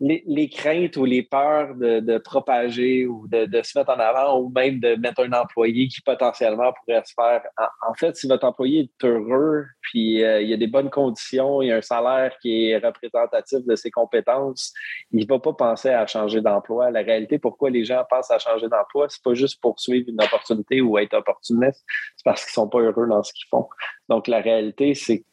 [0.00, 4.80] les, craintes ou les peurs de, propager ou de, se mettre en avant ou même
[4.80, 7.42] de mettre un employé qui potentiellement pourrait se faire.
[7.88, 11.62] En, fait, si votre employé est heureux, puis euh, il y a des bonnes conditions,
[11.62, 14.72] il y a un salaire qui est représentatif de ses compétences,
[15.12, 16.90] il ne va pas penser à changer d'emploi.
[16.90, 20.22] La réalité, pourquoi les gens pensent à changer d'emploi, c'est pas juste pour suivre une
[20.22, 21.84] opportunité ou être opportuniste,
[22.16, 23.68] c'est parce qu'ils sont pas heureux dans ce qu'ils font.
[24.08, 25.24] Donc, la réalité, c'est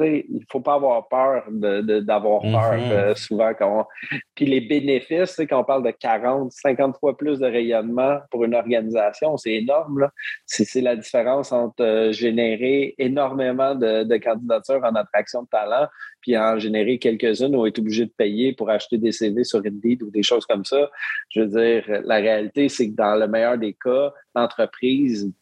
[0.00, 2.92] il ne faut pas avoir peur d'avoir peur mm-hmm.
[2.92, 3.52] euh, souvent.
[3.56, 3.86] Quand
[4.34, 8.54] Puis les bénéfices, quand on parle de 40, 50 fois plus de rayonnement pour une
[8.54, 10.08] organisation, c'est énorme.
[10.46, 15.86] C'est la différence entre euh, générer énormément de, candidatures en attraction de talent,
[16.20, 20.02] puis en générer quelques-unes ou être obligé de payer pour acheter des CV sur Indeed
[20.02, 20.90] ou des choses comme ça.
[21.30, 25.32] Je veux dire, la réalité, c'est que dans le meilleur des cas, l'entreprise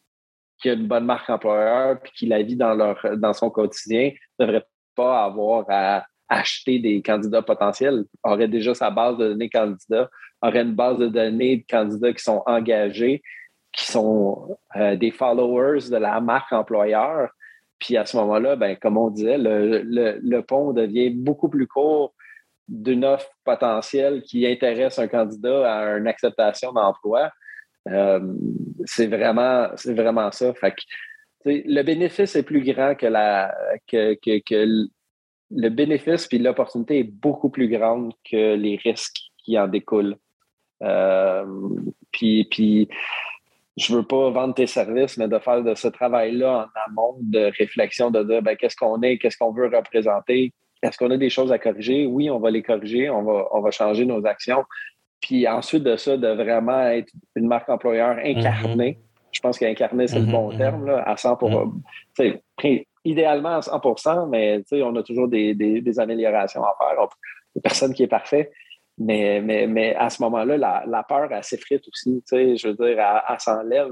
[0.63, 4.11] qui a une bonne marque employeur puis qui la vit dans, leur, dans son quotidien
[4.39, 9.49] ne devrait pas avoir à acheter des candidats potentiels, aurait déjà sa base de données
[9.49, 10.09] candidats,
[10.41, 13.21] aurait une base de données de candidats qui sont engagés,
[13.73, 17.29] qui sont euh, des followers de la marque employeur.
[17.77, 22.13] Puis à ce moment-là, ben, comme on disait, le, le pont devient beaucoup plus court
[22.69, 27.31] d'une offre potentielle qui intéresse un candidat à une acceptation d'emploi
[27.89, 28.19] euh,
[28.85, 30.53] c'est vraiment, c'est vraiment ça.
[30.53, 30.73] Fait
[31.45, 33.53] le bénéfice est plus grand que la
[33.87, 34.87] que, que,
[35.55, 40.15] le bénéfice puis l'opportunité est beaucoup plus grande que les risques qui en découlent.
[40.81, 41.45] Euh,
[42.11, 42.87] puis, puis
[43.77, 47.51] je veux pas vendre tes services, mais de faire de ce travail-là en amont de
[47.57, 51.29] réflexion, de dire ben, qu'est-ce qu'on est, qu'est-ce qu'on veut représenter, est-ce qu'on a des
[51.29, 52.05] choses à corriger?
[52.05, 54.63] Oui, on va les corriger, on va, on va changer nos actions,
[55.23, 58.97] puis ensuite de ça, de vraiment être une marque employeur incarnée.
[58.99, 59.03] Mhm.
[59.31, 61.71] Je pense qu'incarner, c'est le bon mhm, terme, là, à 100%
[63.05, 66.97] Idéalement à 100% mais on a toujours des, améliorations à faire.
[66.99, 68.51] Il n'y a personne qui est parfait.
[68.97, 72.21] Mais, mais, mais à ce moment-là, la, peur, elle s'effrite aussi.
[72.29, 73.89] Je veux dire, elle, s'enlève.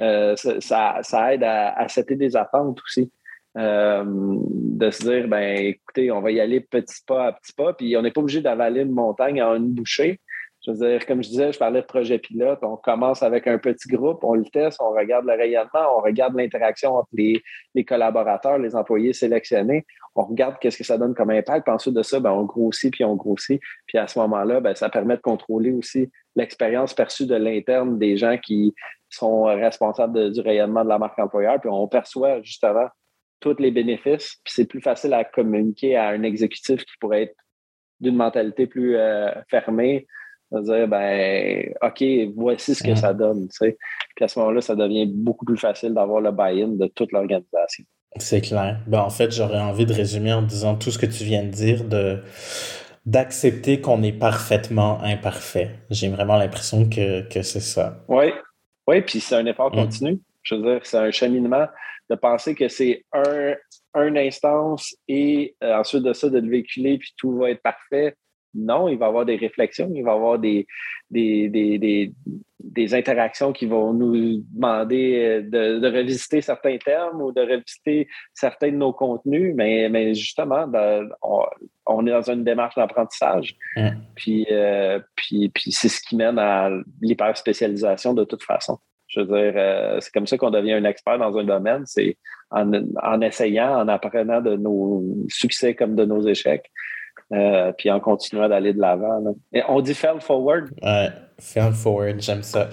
[0.00, 3.10] Euh, ça, ça, aide à, à setter des attentes aussi.
[3.56, 7.74] Euh, de se dire, ben écoutez, on va y aller petit pas à petit pas,
[7.74, 10.20] puis on n'est pas obligé d'avaler une montagne en une bouchée.
[10.64, 12.60] Je veux dire, comme je disais, je parlais de projet pilote.
[12.62, 16.36] On commence avec un petit groupe, on le teste, on regarde le rayonnement, on regarde
[16.36, 17.42] l'interaction entre les,
[17.84, 19.84] collaborateurs, les employés sélectionnés.
[20.14, 21.64] On regarde qu'est-ce que ça donne comme impact.
[21.64, 23.60] Puis ensuite de ça, ben, on grossit, puis on grossit.
[23.86, 28.16] Puis à ce moment-là, ben, ça permet de contrôler aussi l'expérience perçue de l'interne des
[28.16, 28.72] gens qui
[29.08, 31.60] sont responsables du rayonnement de la marque employeur.
[31.60, 32.86] Puis on perçoit justement
[33.40, 34.36] tous les bénéfices.
[34.44, 37.34] Puis c'est plus facile à communiquer à un exécutif qui pourrait être
[37.98, 40.06] d'une mentalité plus euh, fermée,
[40.52, 42.04] de dire, ben, OK,
[42.36, 43.48] voici ce que ça donne.
[43.48, 43.78] Tu sais.
[44.14, 47.84] Puis à ce moment-là, ça devient beaucoup plus facile d'avoir le buy-in de toute l'organisation.
[48.16, 48.78] C'est clair.
[48.86, 51.50] Ben, en fait, j'aurais envie de résumer en disant tout ce que tu viens de
[51.50, 52.18] dire, de
[53.04, 55.70] d'accepter qu'on est parfaitement imparfait.
[55.90, 58.04] J'ai vraiment l'impression que, que c'est ça.
[58.06, 58.26] Oui,
[58.86, 59.76] Oui, puis c'est un effort mm.
[59.76, 60.20] continu.
[60.44, 61.66] Je veux dire, c'est un cheminement
[62.10, 63.54] de penser que c'est un,
[63.94, 68.14] un instance et euh, ensuite de ça, de le véhiculer, puis tout va être parfait.
[68.54, 70.66] Non, il va y avoir des réflexions, il va y avoir des,
[71.10, 72.12] des, des,
[72.60, 78.08] des, interactions qui vont nous demander euh, de, de, revisiter certains termes ou de revisiter
[78.34, 81.08] certains de nos contenus, mais, mais justement, ben,
[81.86, 83.56] on, est dans une démarche d'apprentissage.
[84.14, 88.78] Puis, euh, puis, puis c'est ce qui mène à l'hyper-spécialisation de toute façon.
[89.12, 92.16] Je veux dire, euh, c'est comme ça qu'on devient un expert dans un domaine, c'est
[92.50, 92.72] en,
[93.02, 96.70] en, essayant, en apprenant de nos succès comme de nos échecs,
[97.32, 99.22] euh, puis en continuant d'aller de l'avant.
[99.68, 100.70] On dit fail forward.
[100.82, 101.08] Ouais,
[101.38, 102.68] fail forward, j'aime ça.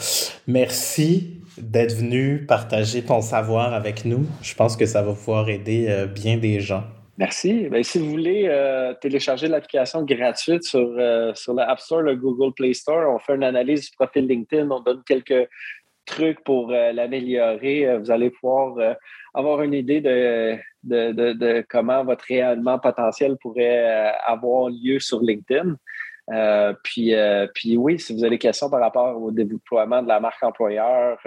[0.47, 4.25] Merci d'être venu partager ton savoir avec nous.
[4.41, 6.83] Je pense que ça va pouvoir aider euh, bien des gens.
[7.17, 7.67] Merci.
[7.69, 8.49] Ben, si vous voulez
[9.01, 10.89] télécharger l'application gratuite sur,
[11.33, 14.79] sur l'App Store, le Google Play Store, on fait une analyse du profil LinkedIn, on
[14.79, 15.49] donne quelques
[16.09, 18.93] trucs pour euh, l'améliorer, euh, vous allez pouvoir euh,
[19.39, 25.75] avoir une idée de, de, comment votre réellement potentiel pourrait avoir lieu sur LinkedIn.
[26.83, 27.13] puis,
[27.53, 31.17] puis oui, si vous avez des questions par rapport au déploiement de la marque employeur,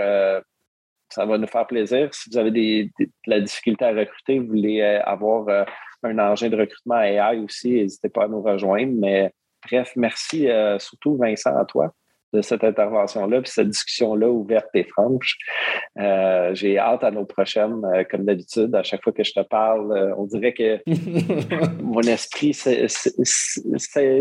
[1.08, 2.12] ça va nous faire plaisir.
[2.14, 5.66] Si vous avez des, de la difficulté à recruter, vous voulez avoir
[6.02, 8.92] un engin de recrutement AI aussi, n'hésitez pas à nous rejoindre.
[8.96, 9.32] Mais
[9.64, 10.48] bref, merci
[10.78, 11.94] surtout Vincent à toi
[12.32, 15.36] de cette intervention-là, puis cette discussion-là ouverte et franche.
[15.98, 18.74] Euh, j'ai hâte à nos prochaines, euh, comme d'habitude.
[18.74, 20.80] À chaque fois que je te parle, euh, on dirait que
[21.82, 22.54] mon esprit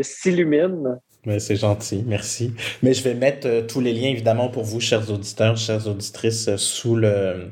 [0.03, 0.99] s'illumine.
[1.37, 2.53] C'est gentil, merci.
[2.81, 6.95] Mais je vais mettre tous les liens, évidemment, pour vous, chers auditeurs, chères auditrices, sous
[6.95, 7.51] le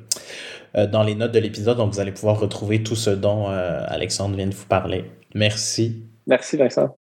[0.91, 1.77] dans les notes de l'épisode.
[1.77, 5.05] Donc, vous allez pouvoir retrouver tout ce dont Alexandre vient de vous parler.
[5.35, 6.03] Merci.
[6.25, 6.98] Merci, Vincent.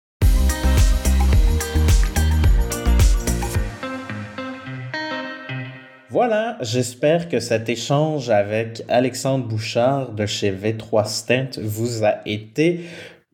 [6.14, 12.82] Voilà, j'espère que cet échange avec Alexandre Bouchard de chez V3 Stent vous a été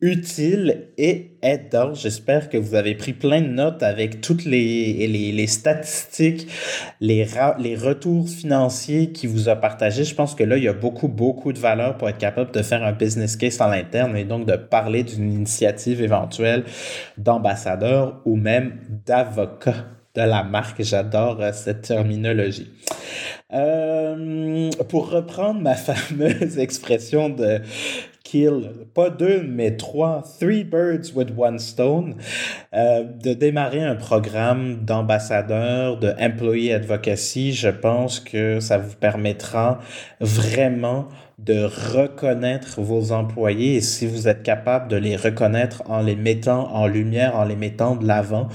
[0.01, 1.93] utile et aidant.
[1.93, 6.47] J'espère que vous avez pris plein de notes avec toutes les, statistiques,
[6.99, 7.23] les,
[7.75, 10.03] retours financiers qu'il vous a partagés.
[10.03, 12.63] Je pense que là, il y a beaucoup, beaucoup de valeur pour être capable de
[12.63, 16.63] faire un business case à l'interne et donc de parler d'une initiative éventuelle
[17.19, 19.85] d'ambassadeur ou même d'avocat
[20.15, 20.81] de la marque.
[20.81, 22.69] J'adore euh, cette terminologie.
[23.53, 27.59] Euh, pour reprendre ma fameuse expression de
[28.23, 32.15] kill, pas deux, mais trois, three birds with one stone,
[32.73, 39.79] euh, de démarrer un programme d'ambassadeur, de employee advocacy, je pense que ça vous permettra
[40.21, 41.09] vraiment
[41.39, 46.71] de reconnaître vos employés et si vous êtes capable de les reconnaître en les mettant
[46.73, 48.47] en lumière, en les mettant de l'avant,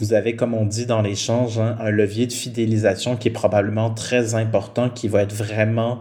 [0.00, 3.90] vous avez, comme on dit dans l'échange, hein, un levier de fidélisation qui est probablement
[3.90, 5.98] très important, qui va être vraiment,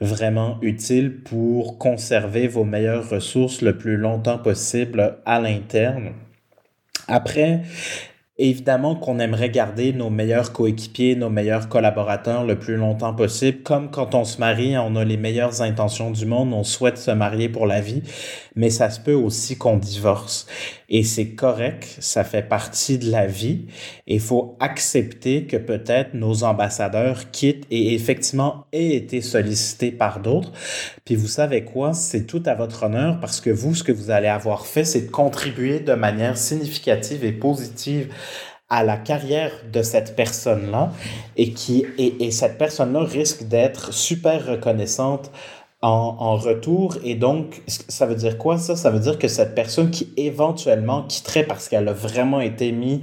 [0.00, 6.12] vraiment utile pour conserver vos meilleures ressources le plus longtemps possible à l'interne.
[7.08, 7.62] Après,
[8.40, 13.64] Évidemment qu'on aimerait garder nos meilleurs coéquipiers, nos meilleurs collaborateurs le plus longtemps possible.
[13.64, 17.10] Comme quand on se marie, on a les meilleures intentions du monde, on souhaite se
[17.10, 18.04] marier pour la vie,
[18.58, 20.48] mais ça se peut aussi qu'on divorce.
[20.88, 23.66] Et c'est correct, ça fait partie de la vie.
[24.08, 30.52] Il faut accepter que peut-être nos ambassadeurs quittent et effectivement aient été sollicités par d'autres.
[31.04, 34.10] Puis vous savez quoi, c'est tout à votre honneur parce que vous, ce que vous
[34.10, 38.12] allez avoir fait, c'est de contribuer de manière significative et positive
[38.68, 40.92] à la carrière de cette personne-là
[41.36, 45.30] et qui et, et cette personne-là risque d'être super reconnaissante
[45.80, 46.96] en, retour.
[47.04, 48.76] Et donc, ça veut dire quoi ça?
[48.76, 53.00] Ça veut dire que cette personne qui éventuellement quitterait parce qu'elle a vraiment été mise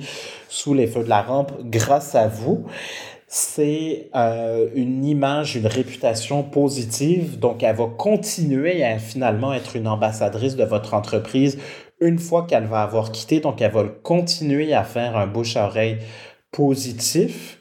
[0.49, 2.65] sous les feux de la rampe grâce à vous,
[3.27, 7.39] c'est euh, une image, une réputation positive.
[7.39, 11.57] Donc, elle va continuer à finalement être une ambassadrice de votre entreprise
[12.01, 13.39] une fois qu'elle va avoir quitté.
[13.39, 15.97] Donc, elle va continuer à faire un bouche-oreille
[16.55, 17.59] positif.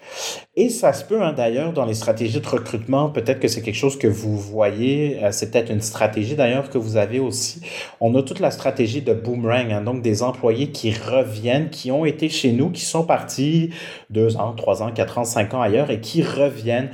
[0.57, 3.74] Et ça se peut, hein, d'ailleurs, dans les stratégies de recrutement, peut-être que c'est quelque
[3.74, 7.61] chose que vous voyez, euh, c'est peut-être une stratégie d'ailleurs que vous avez aussi.
[8.01, 12.05] On a toute la stratégie de boomerang, hein, donc des employés qui reviennent, qui ont
[12.05, 13.70] été chez nous, qui sont partis
[14.11, 16.90] deux ans, trois ans, quatre ans, cinq ans ailleurs et qui reviennent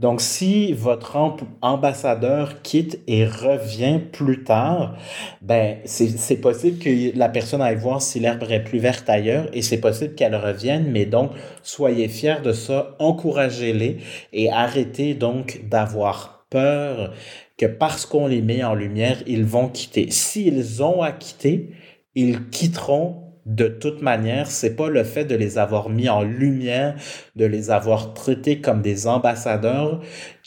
[0.00, 1.16] donc, si votre
[1.62, 4.96] ambassadeur quitte et revient plus tard,
[5.40, 9.62] ben, c'est possible que la personne aille voir si l'herbe est plus verte ailleurs et
[9.62, 11.30] c'est possible qu'elle revienne, mais donc,
[11.62, 13.98] soyez fiers de ça, encouragez-les
[14.32, 17.12] et arrêtez donc d'avoir peur
[17.56, 20.10] que parce qu'on les met en lumière, ils vont quitter.
[20.10, 21.70] S'ils ont à quitter,
[22.16, 26.94] ils quitteront de toute manière, c'est pas le fait de les avoir mis en lumière,
[27.36, 30.00] de les avoir traités comme des ambassadeurs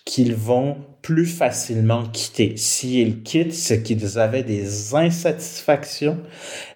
[0.05, 2.57] qu'ils vont plus facilement quitter.
[2.57, 6.17] S'ils quittent, c'est qu'ils avaient des insatisfactions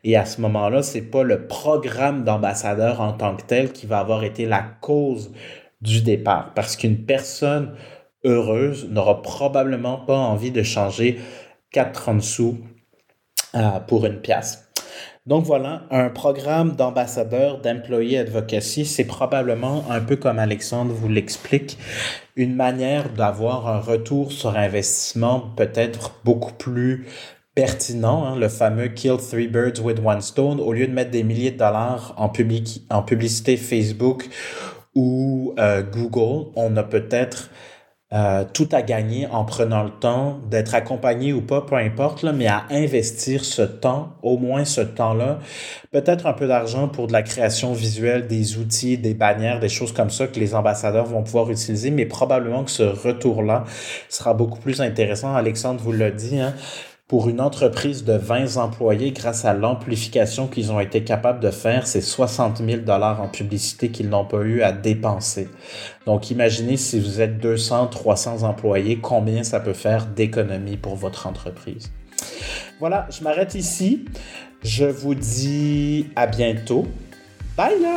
[0.03, 3.99] et à ce moment-là, c'est pas le programme d'ambassadeur en tant que tel qui va
[3.99, 5.32] avoir été la cause
[5.82, 7.74] du départ parce qu'une personne
[8.24, 11.19] heureuse n'aura probablement pas envie de changer
[11.74, 12.57] 4,30 sous
[13.55, 14.70] euh, pour une pièce.
[15.28, 21.78] Donc voilà, un programme d'ambassadeur d'employé advocacy, c'est probablement un peu comme Alexandre vous l'explique,
[22.36, 27.05] une manière d'avoir un retour sur investissement peut-être beaucoup plus
[27.53, 31.22] pertinent, hein, le fameux Kill Three Birds with One Stone, au lieu de mettre des
[31.22, 34.28] milliers de dollars en, public, en publicité Facebook
[34.95, 37.51] ou euh, Google, on a peut-être
[38.14, 42.34] euh, tout à gagner en prenant le temps d'être accompagné ou pas, peu importe, là,
[42.34, 45.39] mais à investir ce temps, au moins ce temps-là,
[45.91, 49.93] peut-être un peu d'argent pour de la création visuelle, des outils, des bannières, des choses
[49.93, 53.64] comme ça que les ambassadeurs vont pouvoir utiliser, mais probablement que ce retour-là
[54.09, 55.34] sera beaucoup plus intéressant.
[55.34, 56.53] Alexandre vous l'a dit, hein,
[57.12, 61.86] pour une entreprise de 20 employés, grâce à l'amplification qu'ils ont été capables de faire,
[61.86, 65.49] c'est 60 000 dollars en publicité qu'ils n'ont pas eu à dépenser.
[66.05, 71.28] Donc, imaginez si vous êtes 200, 300 employés, combien ça peut faire d'économie pour votre
[71.28, 71.91] entreprise.
[72.80, 74.05] Voilà, je m'arrête ici.
[74.64, 76.88] Je vous dis à bientôt.
[77.57, 77.95] Bye là!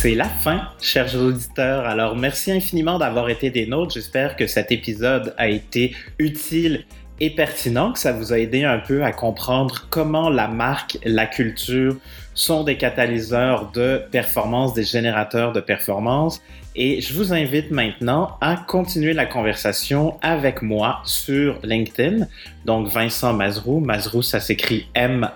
[0.00, 1.84] C'est la fin, chers auditeurs.
[1.84, 3.94] Alors, merci infiniment d'avoir été des nôtres.
[3.94, 6.84] J'espère que cet épisode a été utile
[7.18, 11.26] et pertinent, que ça vous a aidé un peu à comprendre comment la marque, la
[11.26, 11.96] culture
[12.32, 16.40] sont des catalyseurs de performance, des générateurs de performance
[16.80, 22.28] et je vous invite maintenant à continuer la conversation avec moi sur LinkedIn.
[22.64, 25.28] Donc Vincent Mazrou, Mazrou ça s'écrit M-A-Z-R-O-U.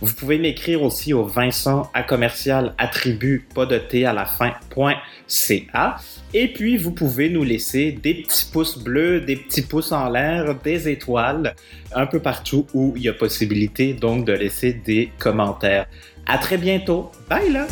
[0.00, 4.52] Vous pouvez m'écrire aussi au Vincent à commercial attribut pas de T à la fin
[5.26, 5.96] .ca.
[6.32, 10.54] Et puis vous pouvez nous laisser des petits pouces bleus, des petits pouces en l'air,
[10.62, 11.56] des étoiles
[11.92, 15.86] un peu partout où il y a possibilité donc de laisser des commentaires.
[16.26, 17.10] À très bientôt.
[17.28, 17.66] Bye là!